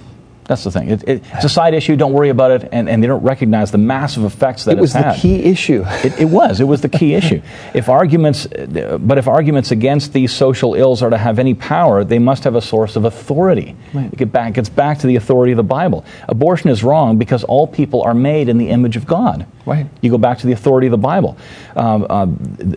That's 0.47 0.63
the 0.63 0.71
thing. 0.71 0.91
It, 0.91 1.03
it, 1.07 1.23
it's 1.33 1.43
a 1.43 1.49
side 1.49 1.73
issue. 1.73 1.95
Don't 1.95 2.13
worry 2.13 2.29
about 2.29 2.51
it, 2.51 2.69
and, 2.71 2.87
and 2.87 3.01
they 3.01 3.07
don't 3.07 3.23
recognize 3.23 3.71
the 3.71 3.79
massive 3.79 4.25
effects 4.25 4.65
that 4.65 4.77
it 4.77 4.81
was 4.81 4.93
the 4.93 5.17
key 5.19 5.43
issue. 5.43 5.83
It, 6.03 6.19
it 6.19 6.25
was. 6.25 6.61
It 6.61 6.65
was 6.65 6.81
the 6.81 6.89
key 6.89 7.13
issue. 7.13 7.41
If 7.73 7.89
arguments, 7.89 8.47
but 8.47 9.17
if 9.17 9.27
arguments 9.27 9.71
against 9.71 10.13
these 10.13 10.31
social 10.31 10.75
ills 10.75 11.01
are 11.01 11.09
to 11.09 11.17
have 11.17 11.39
any 11.39 11.53
power, 11.53 12.03
they 12.03 12.19
must 12.19 12.43
have 12.43 12.55
a 12.55 12.61
source 12.61 12.95
of 12.95 13.05
authority. 13.05 13.75
Right. 13.93 14.09
It 14.13 14.31
back, 14.31 14.53
gets 14.53 14.69
back 14.69 14.99
to 14.99 15.07
the 15.07 15.15
authority 15.15 15.51
of 15.51 15.57
the 15.57 15.63
Bible. 15.63 16.05
Abortion 16.29 16.69
is 16.69 16.83
wrong 16.83 17.17
because 17.17 17.43
all 17.43 17.67
people 17.67 18.03
are 18.03 18.13
made 18.13 18.49
in 18.49 18.57
the 18.57 18.69
image 18.69 18.95
of 18.95 19.05
God. 19.05 19.45
Right. 19.65 19.87
You 20.01 20.11
go 20.11 20.17
back 20.17 20.37
to 20.39 20.47
the 20.47 20.53
authority 20.53 20.87
of 20.87 20.91
the 20.91 20.97
Bible. 20.97 21.37
Um, 21.75 22.05
uh, 22.09 22.27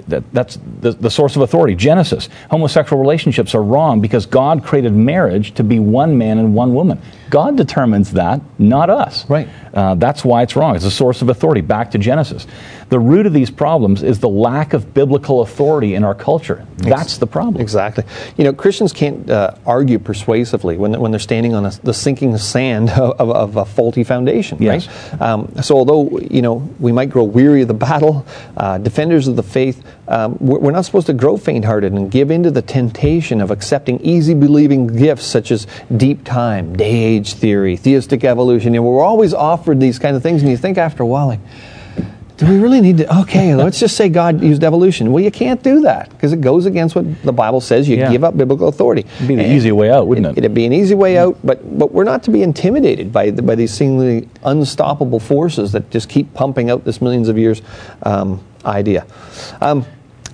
that, 0.08 0.24
that's 0.32 0.58
the, 0.80 0.92
the 0.92 1.10
source 1.10 1.36
of 1.36 1.42
authority. 1.42 1.74
Genesis. 1.74 2.28
Homosexual 2.50 3.00
relationships 3.00 3.54
are 3.54 3.62
wrong 3.62 4.00
because 4.00 4.26
God 4.26 4.64
created 4.64 4.94
marriage 4.94 5.54
to 5.54 5.64
be 5.64 5.78
one 5.78 6.16
man 6.16 6.38
and 6.38 6.54
one 6.54 6.74
woman. 6.74 7.00
God 7.30 7.57
determines 7.58 8.12
that, 8.12 8.40
not 8.58 8.88
us. 8.88 9.28
Right. 9.28 9.48
Uh, 9.74 9.96
that's 9.96 10.24
why 10.24 10.42
it's 10.42 10.56
wrong. 10.56 10.76
It's 10.76 10.86
a 10.86 10.90
source 10.90 11.20
of 11.20 11.28
authority. 11.28 11.60
Back 11.60 11.90
to 11.90 11.98
Genesis. 11.98 12.46
The 12.88 12.98
root 12.98 13.26
of 13.26 13.34
these 13.34 13.50
problems 13.50 14.02
is 14.02 14.18
the 14.20 14.28
lack 14.28 14.72
of 14.72 14.94
biblical 14.94 15.42
authority 15.42 15.94
in 15.94 16.04
our 16.04 16.14
culture. 16.14 16.66
That's 16.78 17.18
the 17.18 17.26
problem. 17.26 17.60
Exactly. 17.60 18.04
You 18.38 18.44
know, 18.44 18.52
Christians 18.52 18.92
can't 18.94 19.28
uh, 19.28 19.54
argue 19.66 19.98
persuasively 19.98 20.78
when, 20.78 20.98
when 20.98 21.10
they're 21.10 21.20
standing 21.20 21.54
on 21.54 21.66
a, 21.66 21.70
the 21.82 21.92
sinking 21.92 22.36
sand 22.38 22.90
of, 22.90 23.30
of, 23.30 23.56
a 23.56 23.64
faulty 23.64 24.04
foundation, 24.04 24.62
Yes. 24.62 24.86
right? 24.86 25.20
Um, 25.20 25.52
so, 25.62 25.76
although, 25.76 26.18
you 26.18 26.40
know, 26.40 26.66
we 26.78 26.92
might 26.92 27.10
grow 27.10 27.24
weary 27.24 27.62
of 27.62 27.68
the 27.68 27.74
battle, 27.74 28.24
uh, 28.56 28.78
defenders 28.78 29.28
of 29.28 29.36
the 29.36 29.42
faith, 29.42 29.84
um, 30.06 30.38
we're, 30.40 30.58
we're 30.58 30.70
not 30.70 30.84
supposed 30.86 31.08
to 31.08 31.12
grow 31.12 31.36
faint 31.36 31.64
hearted 31.64 31.92
and 31.92 32.10
give 32.10 32.30
in 32.30 32.42
to 32.44 32.50
the 32.50 32.62
temptation 32.62 33.40
of 33.40 33.50
accepting 33.50 34.00
easy 34.00 34.32
believing 34.34 34.86
gifts 34.86 35.26
such 35.26 35.50
as 35.50 35.66
deep 35.94 36.24
time, 36.24 36.74
day 36.74 36.90
age 36.90 37.34
theory, 37.34 37.76
theistic 37.76 38.24
evolution. 38.24 38.72
You 38.72 38.80
know, 38.80 38.88
we're 38.88 39.04
always 39.04 39.34
offered 39.34 39.78
these 39.80 39.98
kind 39.98 40.16
of 40.16 40.22
things, 40.22 40.42
and 40.42 40.50
you 40.50 40.56
think 40.56 40.78
after 40.78 41.02
a 41.02 41.06
while, 41.06 41.26
like, 41.26 41.40
do 42.38 42.46
we 42.46 42.58
really 42.58 42.80
need 42.80 42.98
to? 42.98 43.18
Okay, 43.22 43.54
let's 43.64 43.78
just 43.78 43.96
say 43.96 44.08
God 44.08 44.40
used 44.42 44.64
evolution. 44.64 45.12
Well, 45.12 45.22
you 45.22 45.30
can't 45.30 45.62
do 45.62 45.80
that 45.82 46.08
because 46.10 46.32
it 46.32 46.40
goes 46.40 46.66
against 46.66 46.94
what 46.96 47.22
the 47.22 47.32
Bible 47.32 47.60
says. 47.60 47.88
You 47.88 47.96
Yeah. 47.98 48.10
give 48.12 48.24
up 48.24 48.36
biblical 48.36 48.68
authority. 48.68 49.04
It'd 49.16 49.28
be 49.28 49.34
the 49.34 49.42
And 49.42 49.52
easy 49.52 49.72
way 49.72 49.90
out, 49.90 50.06
wouldn't 50.06 50.26
it? 50.26 50.38
It'd 50.38 50.54
be 50.54 50.64
an 50.64 50.72
easy 50.72 50.94
way 50.94 51.18
out, 51.18 51.36
but 51.44 51.78
but 51.78 51.92
we're 51.92 52.04
not 52.04 52.22
to 52.24 52.30
be 52.30 52.42
intimidated 52.42 53.12
by 53.12 53.30
the, 53.30 53.42
by 53.42 53.54
these 53.54 53.72
seemingly 53.72 54.28
unstoppable 54.44 55.20
forces 55.20 55.72
that 55.72 55.90
just 55.90 56.08
keep 56.08 56.32
pumping 56.34 56.70
out 56.70 56.84
this 56.84 57.02
millions 57.02 57.28
of 57.28 57.36
years 57.36 57.60
um, 58.04 58.40
idea. 58.64 59.04
Um, 59.60 59.84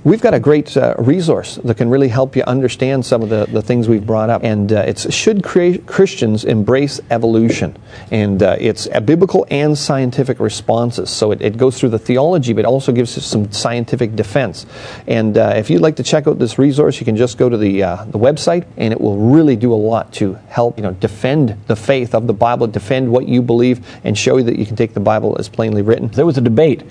We've 0.04 0.20
got 0.20 0.34
a 0.34 0.38
great 0.38 0.76
uh, 0.76 0.94
resource 0.98 1.56
that 1.64 1.78
can 1.78 1.88
really 1.88 2.08
help 2.08 2.36
you 2.36 2.42
understand 2.42 3.06
some 3.06 3.22
of 3.22 3.30
the, 3.30 3.46
the 3.46 3.62
things 3.62 3.88
we've 3.88 4.04
brought 4.04 4.28
up. 4.28 4.44
And 4.44 4.70
uh, 4.70 4.80
it's 4.80 5.10
Should 5.10 5.42
Christians 5.42 6.44
Embrace 6.44 7.00
Evolution? 7.10 7.74
And 8.10 8.42
uh, 8.42 8.58
it's 8.60 8.86
a 8.92 9.00
biblical 9.00 9.46
and 9.50 9.78
scientific 9.78 10.40
responses. 10.40 11.08
So 11.08 11.30
it, 11.30 11.40
it 11.40 11.56
goes 11.56 11.80
through 11.80 11.88
the 11.88 11.98
theology, 11.98 12.52
but 12.52 12.66
also 12.66 12.92
gives 12.92 13.16
us 13.16 13.24
some 13.24 13.50
scientific 13.50 14.14
defense. 14.14 14.66
And 15.06 15.38
uh, 15.38 15.54
if 15.56 15.70
you'd 15.70 15.80
like 15.80 15.96
to 15.96 16.02
check 16.02 16.26
out 16.26 16.38
this 16.38 16.58
resource, 16.58 17.00
you 17.00 17.06
can 17.06 17.16
just 17.16 17.38
go 17.38 17.48
to 17.48 17.56
the, 17.56 17.82
uh, 17.82 18.04
the 18.04 18.18
website, 18.18 18.66
and 18.76 18.92
it 18.92 19.00
will 19.00 19.16
really 19.16 19.56
do 19.56 19.72
a 19.72 19.74
lot 19.74 20.12
to 20.14 20.34
help 20.48 20.76
you 20.76 20.82
know, 20.82 20.92
defend 20.92 21.56
the 21.66 21.76
faith 21.76 22.14
of 22.14 22.26
the 22.26 22.34
Bible, 22.34 22.66
defend 22.66 23.10
what 23.10 23.26
you 23.26 23.40
believe, 23.40 23.80
and 24.04 24.18
show 24.18 24.36
you 24.36 24.44
that 24.44 24.58
you 24.58 24.66
can 24.66 24.76
take 24.76 24.92
the 24.92 25.00
Bible 25.00 25.34
as 25.38 25.48
plainly 25.48 25.80
written. 25.80 26.08
There 26.08 26.26
was 26.26 26.36
a 26.36 26.42
debate 26.42 26.82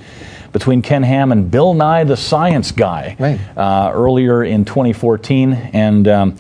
between 0.53 0.81
Ken 0.81 1.03
Ham 1.03 1.31
and 1.31 1.51
Bill 1.51 1.73
Nye 1.73 2.03
the 2.05 2.15
Science 2.15 2.71
Guy 2.71 3.15
Right. 3.19 3.39
uh, 3.57 3.91
earlier 3.93 4.43
in 4.43 4.63
2014, 4.65 5.53
and 5.73 6.07
um, 6.07 6.35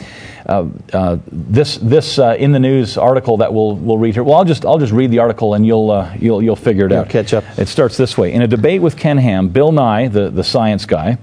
uh, 0.45 0.67
uh, 0.93 1.17
this 1.31 1.77
this 1.77 2.19
uh, 2.19 2.35
in 2.37 2.51
the 2.51 2.59
news 2.59 2.97
article 2.97 3.37
that 3.37 3.53
we'll 3.53 3.75
we'll 3.75 3.97
read 3.97 4.13
here. 4.13 4.23
Well, 4.23 4.35
I'll 4.35 4.45
just 4.45 4.65
I'll 4.65 4.77
just 4.77 4.93
read 4.93 5.09
the 5.11 5.19
article 5.19 5.53
and 5.55 5.65
you'll 5.65 5.89
uh, 5.91 6.13
you'll 6.19 6.41
you'll 6.43 6.55
figure 6.55 6.85
it 6.85 6.91
You'll 6.91 7.01
out. 7.01 7.09
catch 7.09 7.33
up. 7.33 7.43
It 7.57 7.67
starts 7.67 7.97
this 7.97 8.17
way: 8.17 8.31
In 8.33 8.41
a 8.41 8.47
debate 8.47 8.81
with 8.81 8.95
Ken 8.97 9.17
Ham, 9.17 9.49
Bill 9.49 9.71
Nye, 9.71 10.07
the 10.09 10.29
the 10.29 10.43
science 10.43 10.85
guy, 10.85 11.17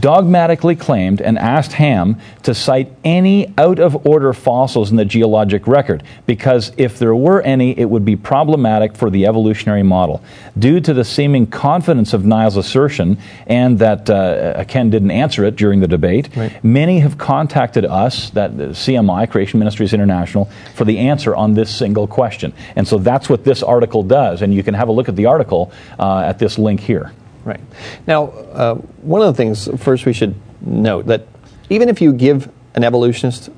dogmatically 0.00 0.76
claimed 0.76 1.20
and 1.20 1.38
asked 1.38 1.72
Ham 1.74 2.16
to 2.42 2.54
cite 2.54 2.92
any 3.04 3.52
out 3.58 3.78
of 3.78 4.06
order 4.06 4.32
fossils 4.32 4.90
in 4.90 4.96
the 4.96 5.04
geologic 5.04 5.66
record 5.66 6.02
because 6.26 6.72
if 6.76 6.98
there 6.98 7.14
were 7.14 7.42
any, 7.42 7.78
it 7.78 7.88
would 7.88 8.04
be 8.04 8.16
problematic 8.16 8.96
for 8.96 9.10
the 9.10 9.26
evolutionary 9.26 9.82
model. 9.82 10.22
Due 10.58 10.80
to 10.80 10.94
the 10.94 11.04
seeming 11.04 11.46
confidence 11.46 12.12
of 12.12 12.24
Nye's 12.24 12.56
assertion 12.56 13.18
and 13.46 13.78
that 13.78 14.08
uh, 14.08 14.64
Ken 14.64 14.90
didn't 14.90 15.10
answer 15.10 15.44
it 15.44 15.56
during 15.56 15.80
the 15.80 15.88
debate, 15.88 16.28
Right. 16.36 16.62
many 16.64 17.00
have 17.00 17.18
contacted 17.18 17.84
us, 17.84 18.30
that 18.30 18.56
the 18.56 18.68
CMI, 18.68 19.30
Creation 19.30 19.58
Ministries 19.58 19.92
International, 19.92 20.48
for 20.74 20.84
the 20.84 20.98
answer 20.98 21.34
on 21.34 21.54
this 21.54 21.74
single 21.74 22.06
question. 22.06 22.52
And 22.76 22.86
so 22.86 22.98
that's 22.98 23.28
what 23.28 23.44
this 23.44 23.62
article 23.62 24.02
does. 24.02 24.42
And 24.42 24.54
you 24.54 24.62
can 24.62 24.74
have 24.74 24.88
a 24.88 24.92
look 24.92 25.08
at 25.08 25.16
the 25.16 25.26
article 25.26 25.72
uh, 25.98 26.20
at 26.20 26.38
this 26.38 26.58
link 26.58 26.80
here. 26.80 27.12
Right. 27.44 27.60
Now, 28.06 28.26
uh, 28.26 28.74
one 29.02 29.20
of 29.20 29.34
the 29.34 29.36
things, 29.36 29.68
first, 29.82 30.06
we 30.06 30.12
should 30.12 30.34
note 30.60 31.06
that 31.06 31.26
even 31.70 31.88
if 31.88 32.00
you 32.00 32.12
give 32.12 32.50
an 32.74 32.84
evolutionist 32.84 33.50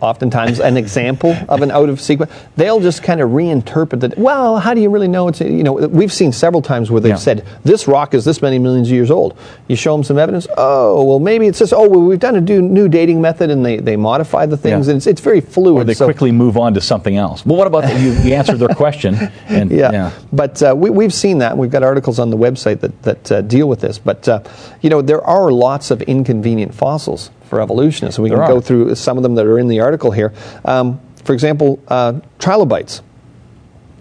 oftentimes 0.00 0.60
an 0.60 0.76
example 0.76 1.34
of 1.48 1.62
an 1.62 1.70
out 1.70 1.88
of 1.88 2.00
sequence, 2.00 2.30
they'll 2.56 2.80
just 2.80 3.02
kind 3.02 3.20
of 3.20 3.30
reinterpret 3.30 4.00
that. 4.00 4.18
Well, 4.18 4.58
how 4.58 4.74
do 4.74 4.80
you 4.80 4.90
really 4.90 5.08
know 5.08 5.28
it's, 5.28 5.40
you 5.40 5.62
know, 5.62 5.72
we've 5.72 6.12
seen 6.12 6.32
several 6.32 6.60
times 6.62 6.90
where 6.90 7.00
they've 7.00 7.10
Yeah. 7.10 7.16
said, 7.16 7.46
this 7.64 7.88
rock 7.88 8.12
is 8.14 8.24
this 8.24 8.42
many 8.42 8.58
millions 8.58 8.88
of 8.88 8.92
years 8.94 9.10
old. 9.10 9.36
You 9.68 9.76
show 9.76 9.94
them 9.94 10.04
some 10.04 10.18
evidence, 10.18 10.46
oh, 10.58 11.02
well, 11.04 11.18
maybe 11.20 11.46
it's 11.46 11.58
just, 11.58 11.72
oh, 11.72 11.88
well, 11.88 12.00
we've 12.00 12.18
done 12.18 12.36
a 12.36 12.40
new 12.40 12.88
dating 12.88 13.20
method 13.20 13.50
and 13.50 13.64
they, 13.64 13.78
they 13.78 13.96
modify 13.96 14.46
the 14.46 14.56
things, 14.56 14.86
Yeah. 14.86 14.92
and 14.92 14.96
it's, 14.98 15.06
it's 15.06 15.20
very 15.20 15.40
fluid. 15.40 15.82
Or 15.82 15.84
they 15.84 15.94
so- 15.94 16.04
quickly 16.04 16.32
move 16.32 16.56
on 16.58 16.74
to 16.74 16.80
something 16.80 17.16
else. 17.16 17.46
Well, 17.46 17.56
what 17.56 17.66
about 17.66 17.84
the, 17.84 17.98
you, 18.00 18.12
you 18.28 18.34
answered 18.34 18.58
their 18.58 18.68
question? 18.68 19.14
And, 19.46 19.70
yeah. 19.70 20.10
But 20.32 20.62
uh, 20.62 20.74
we, 20.76 20.90
we've 20.90 21.14
seen 21.14 21.38
that. 21.38 21.56
We've 21.56 21.70
got 21.70 21.82
articles 21.82 22.18
on 22.18 22.30
the 22.30 22.36
website 22.36 22.80
that, 22.80 23.02
that 23.02 23.32
uh, 23.32 23.40
deal 23.42 23.68
with 23.68 23.80
this. 23.80 23.98
But, 23.98 24.28
uh, 24.28 24.42
you 24.82 24.90
know, 24.90 25.00
there 25.00 25.22
are 25.22 25.50
lots 25.50 25.90
of 25.90 26.02
inconvenient 26.02 26.74
fossils 26.74 27.30
for 27.54 27.60
evolutionists. 27.60 28.18
We 28.18 28.30
There 28.30 28.38
can 28.38 28.44
are. 28.50 28.54
go 28.54 28.60
through 28.60 28.96
some 28.96 29.16
of 29.16 29.22
them 29.22 29.36
that 29.36 29.46
are 29.46 29.60
in 29.60 29.68
the 29.68 29.78
article 29.78 30.10
here. 30.10 30.32
Um, 30.64 30.98
for 31.22 31.32
example, 31.34 31.78
uh, 31.86 32.14
trilobites. 32.40 33.00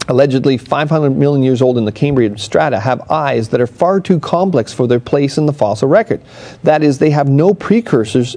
Allegedly 0.07 0.57
500 0.57 1.11
million 1.11 1.43
years 1.43 1.61
old 1.61 1.77
in 1.77 1.85
the 1.85 1.91
Cambrian 1.91 2.37
strata 2.37 2.79
have 2.79 3.09
eyes 3.11 3.49
that 3.49 3.61
are 3.61 3.67
far 3.67 4.01
too 4.01 4.19
complex 4.19 4.73
for 4.73 4.87
their 4.87 4.99
place 4.99 5.37
in 5.37 5.45
the 5.45 5.53
fossil 5.53 5.87
record. 5.87 6.19
That 6.63 6.81
is, 6.81 6.97
they 6.97 7.11
have 7.11 7.29
no 7.29 7.53
precursors 7.53 8.35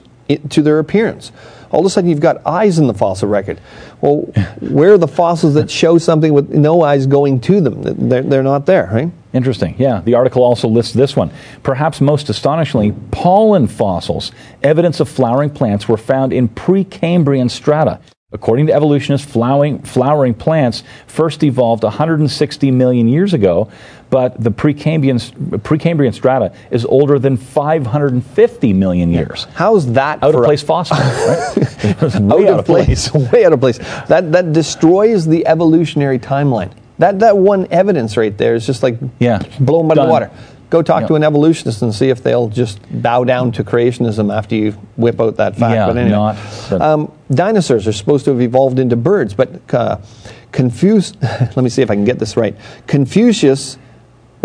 to 0.51 0.63
their 0.63 0.79
appearance. 0.79 1.33
All 1.77 1.83
of 1.83 1.87
a 1.87 1.91
sudden, 1.91 2.09
you've 2.09 2.21
got 2.21 2.41
eyes 2.47 2.79
in 2.79 2.87
the 2.87 2.95
fossil 2.95 3.29
record. 3.29 3.61
Well, 4.01 4.23
where 4.61 4.95
are 4.95 4.99
the 4.99 5.07
fossils 5.07 5.53
that 5.55 5.71
show 5.71 5.99
something 5.99 6.33
with 6.33 6.49
no 6.49 6.81
eyes 6.81 7.07
going 7.07 7.39
to 7.43 7.61
them? 7.61 7.83
They're, 8.09 8.23
they're 8.23 8.43
not 8.43 8.65
there, 8.65 8.89
right? 8.91 9.11
Interesting. 9.35 9.75
Yeah. 9.77 10.01
The 10.03 10.15
article 10.15 10.43
also 10.43 10.69
lists 10.69 10.95
this 10.95 11.15
one. 11.15 11.31
Perhaps 11.63 12.01
most 12.01 12.31
astonishingly, 12.31 12.93
pollen 13.11 13.67
fossils, 13.67 14.33
evidence 14.63 15.01
of 15.01 15.09
flowering 15.11 15.51
plants, 15.51 15.87
were 15.87 15.99
found 15.99 16.33
in 16.33 16.49
Precambrian 16.49 17.51
strata. 17.51 18.01
According 18.33 18.67
to 18.67 18.73
evolutionists, 18.73 19.31
flowering, 19.31 19.79
flowering 19.83 20.35
plants 20.35 20.83
first 21.07 21.45
evolved 21.45 21.85
160 21.85 22.73
million 22.73 23.07
years 23.07 23.33
ago, 23.33 23.71
but 24.11 24.43
the 24.43 24.51
Precambrian, 24.51 25.21
Precambrian 25.61 26.13
strata 26.13 26.53
is 26.73 26.85
older 26.87 27.21
than 27.21 27.37
550 27.37 28.73
million 28.73 29.13
years. 29.13 29.47
How's 29.55 29.93
that 29.93 30.25
Out 30.25 30.35
of 30.35 30.43
a- 30.43 30.45
place 30.45 30.61
fossil, 30.61 30.97
right? 30.97 31.55
Way 32.21 32.49
out, 32.49 32.59
of 32.59 32.65
place, 32.67 33.15
way 33.33 33.45
out 33.45 33.53
of 33.53 33.61
place. 33.61 33.79
That 34.09 34.33
that 34.33 34.53
destroys 34.53 35.25
the 35.25 35.47
evolutionary 35.47 36.19
timeline. 36.19 36.73
That 36.99 37.21
that 37.21 37.39
one 37.39 37.69
evidence 37.71 38.17
right 38.17 38.37
there 38.37 38.57
is 38.57 38.67
just 38.67 38.83
like 38.83 38.99
Yeah. 39.21 39.41
blown 39.61 39.87
by 39.87 39.95
the 39.95 40.05
water. 40.05 40.33
Go 40.69 40.83
talk 40.83 41.07
to 41.07 41.15
an 41.15 41.23
evolutionist 41.23 41.81
and 41.83 41.95
see 41.95 42.09
if 42.09 42.23
they'll 42.23 42.49
just 42.49 42.81
bow 43.03 43.23
down 43.25 43.53
to 43.53 43.63
creationism 43.65 44.35
after 44.37 44.55
you 44.57 44.73
whip 44.97 45.21
out 45.21 45.37
that 45.37 45.57
fact. 45.57 45.75
Yeah, 45.75 45.87
but 45.87 45.97
anyway, 45.97 46.11
not- 46.17 46.37
but- 46.71 46.81
um, 46.83 47.13
dinosaurs 47.31 47.87
are 47.87 47.93
supposed 47.93 48.25
to 48.25 48.33
have 48.33 48.41
evolved 48.41 48.79
into 48.79 48.97
birds, 48.97 49.33
but 49.35 49.51
uh, 49.75 49.99
Confuse. 50.53 51.13
let 51.23 51.57
me 51.59 51.69
see 51.69 51.83
if 51.83 51.91
I 51.91 51.95
can 51.95 52.05
get 52.05 52.19
this 52.19 52.37
right. 52.37 52.57
Confucius 52.87 53.79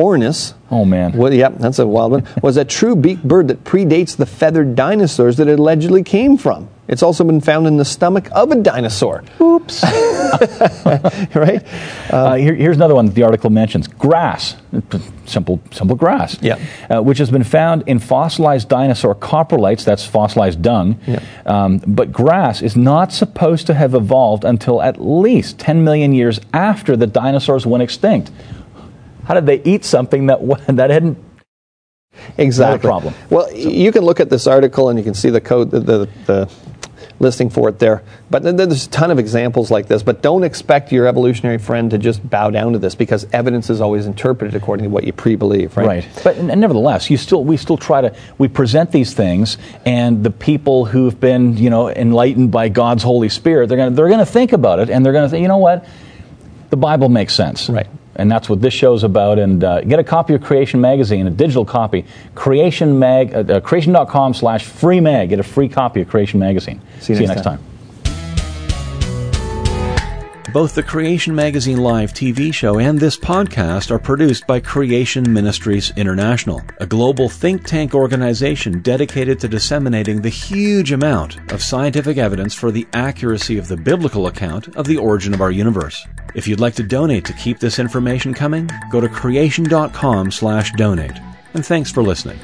ornis. 0.01 0.53
Oh, 0.71 0.85
man. 0.85 1.13
Well, 1.13 1.33
yeah, 1.33 1.49
that's 1.49 1.79
a 1.79 1.85
wild 1.87 2.11
one. 2.13 2.27
Was 2.41 2.57
a 2.57 2.65
true 2.65 2.95
beaked 2.95 3.23
bird 3.27 3.49
that 3.49 3.63
predates 3.63 4.15
the 4.15 4.25
feathered 4.25 4.75
dinosaurs 4.75 5.37
that 5.37 5.47
it 5.47 5.59
allegedly 5.59 6.03
came 6.03 6.37
from. 6.37 6.69
It's 6.87 7.03
also 7.03 7.23
been 7.23 7.41
found 7.41 7.67
in 7.67 7.77
the 7.77 7.85
stomach 7.85 8.27
of 8.33 8.51
a 8.51 8.55
dinosaur. 8.55 9.23
Oops. 9.39 9.83
right? 11.35 11.63
Uh, 12.09 12.35
here, 12.35 12.53
here's 12.53 12.75
another 12.75 12.95
one 12.95 13.05
that 13.05 13.15
the 13.15 13.23
article 13.23 13.49
mentions 13.49 13.87
grass, 13.87 14.55
simple, 15.25 15.61
simple 15.71 15.95
grass, 15.95 16.37
Yeah. 16.41 16.57
uh, 16.89 17.01
which 17.01 17.17
has 17.19 17.31
been 17.31 17.43
found 17.43 17.83
in 17.87 17.99
fossilized 17.99 18.67
dinosaur 18.67 19.15
coprolites, 19.15 19.83
that's 19.85 20.05
fossilized 20.05 20.61
dung. 20.61 20.99
Yeah. 21.07 21.21
Um, 21.45 21.77
but 21.87 22.11
grass 22.11 22.61
is 22.61 22.75
not 22.75 23.13
supposed 23.13 23.67
to 23.67 23.73
have 23.73 23.93
evolved 23.93 24.43
until 24.43 24.81
at 24.81 25.01
least 25.01 25.59
10 25.59 25.83
million 25.83 26.13
years 26.13 26.39
after 26.53 26.97
the 26.97 27.07
dinosaurs 27.07 27.65
went 27.65 27.83
extinct. 27.83 28.31
How 29.25 29.33
did 29.33 29.45
they 29.45 29.61
eat 29.63 29.85
something 29.85 30.27
that, 30.27 30.39
that 30.67 30.89
hadn't 30.89 31.17
Exactly. 32.37 32.87
problem. 32.87 33.13
Well, 33.29 33.47
y 33.51 33.57
you 33.57 33.91
can 33.91 34.03
look 34.03 34.19
at 34.19 34.29
this 34.29 34.45
article 34.45 34.89
and 34.89 34.99
you 34.99 35.03
can 35.03 35.13
see 35.13 35.29
the 35.29 35.41
code, 35.41 35.71
the, 35.71 35.79
the, 35.79 36.09
the 36.25 36.51
listing 37.21 37.49
for 37.49 37.69
it 37.69 37.79
there. 37.79 38.03
But 38.29 38.43
there's 38.43 38.87
a 38.87 38.89
ton 38.89 39.11
of 39.11 39.19
examples 39.19 39.71
like 39.71 39.87
this. 39.87 40.03
But 40.03 40.21
don't 40.21 40.43
expect 40.43 40.91
your 40.91 41.07
evolutionary 41.07 41.57
friend 41.57 41.91
to 41.91 41.97
just 41.97 42.27
bow 42.27 42.49
down 42.49 42.73
to 42.73 42.79
this 42.79 42.95
because 42.95 43.25
evidence 43.31 43.69
is 43.69 43.79
always 43.79 44.07
interpreted 44.07 44.55
according 44.55 44.83
to 44.85 44.89
what 44.89 45.03
you 45.03 45.13
pre-believe, 45.13 45.77
right? 45.77 45.87
Right. 45.87 46.21
But 46.23 46.37
nevertheless, 46.39 47.09
you 47.09 47.17
still 47.17 47.43
we 47.43 47.57
still 47.57 47.77
try 47.77 48.01
to 48.01 48.15
we 48.37 48.47
present 48.47 48.91
these 48.91 49.13
things, 49.13 49.57
and 49.85 50.23
the 50.23 50.31
people 50.31 50.85
who've 50.85 51.17
been 51.19 51.57
you 51.57 51.69
know 51.69 51.89
enlightened 51.89 52.51
by 52.51 52.69
God's 52.69 53.03
Holy 53.03 53.29
Spirit, 53.29 53.69
they're 53.69 53.77
gonna 53.77 53.95
they're 53.95 54.09
gonna 54.09 54.25
think 54.25 54.51
about 54.51 54.79
it, 54.79 54.89
and 54.89 55.05
they're 55.05 55.13
gonna 55.13 55.29
say, 55.29 55.41
you 55.41 55.47
know 55.47 55.57
what, 55.57 55.85
the 56.71 56.77
Bible 56.77 57.09
makes 57.09 57.35
sense. 57.35 57.69
Right. 57.69 57.87
And 58.15 58.29
that's 58.29 58.49
what 58.49 58.61
this 58.61 58.73
show's 58.73 59.03
about. 59.03 59.39
And 59.39 59.63
uh, 59.63 59.81
get 59.81 59.99
a 59.99 60.03
copy 60.03 60.33
of 60.33 60.41
Creation 60.41 60.81
Magazine, 60.81 61.27
a 61.27 61.31
digital 61.31 61.65
copy. 61.65 62.05
Creation 62.35 62.99
Mag, 62.99 63.33
uh, 63.33 63.39
uh, 63.39 63.59
creation.com 63.61 64.33
slash 64.33 64.65
free 64.65 64.99
mag. 64.99 65.29
Get 65.29 65.39
a 65.39 65.43
free 65.43 65.69
copy 65.69 66.01
of 66.01 66.09
Creation 66.09 66.39
Magazine. 66.39 66.81
See 66.99 67.13
you 67.13 67.19
next 67.19 67.29
next 67.29 67.43
time. 67.43 67.57
time. 67.57 67.71
Both 70.53 70.75
the 70.75 70.83
Creation 70.83 71.33
Magazine 71.33 71.77
Live 71.77 72.11
TV 72.11 72.53
show 72.53 72.77
and 72.77 72.99
this 72.99 73.15
podcast 73.15 73.89
are 73.89 73.97
produced 73.97 74.45
by 74.47 74.59
Creation 74.59 75.31
Ministries 75.31 75.93
International, 75.95 76.61
a 76.77 76.85
global 76.85 77.29
think 77.29 77.65
tank 77.65 77.95
organization 77.95 78.81
dedicated 78.81 79.39
to 79.39 79.47
disseminating 79.47 80.21
the 80.21 80.27
huge 80.27 80.91
amount 80.91 81.39
of 81.53 81.63
scientific 81.63 82.17
evidence 82.17 82.53
for 82.53 82.69
the 82.69 82.85
accuracy 82.91 83.57
of 83.57 83.69
the 83.69 83.77
biblical 83.77 84.27
account 84.27 84.75
of 84.75 84.87
the 84.87 84.97
origin 84.97 85.33
of 85.33 85.39
our 85.39 85.51
universe. 85.51 86.05
If 86.33 86.47
you'd 86.47 86.59
like 86.59 86.73
to 86.75 86.83
donate 86.83 87.25
to 87.25 87.33
keep 87.33 87.59
this 87.59 87.79
information 87.79 88.33
coming, 88.33 88.69
go 88.89 89.01
to 89.01 89.09
creation.com/donate. 89.09 91.19
And 91.53 91.65
thanks 91.65 91.91
for 91.91 92.01
listening. 92.01 92.39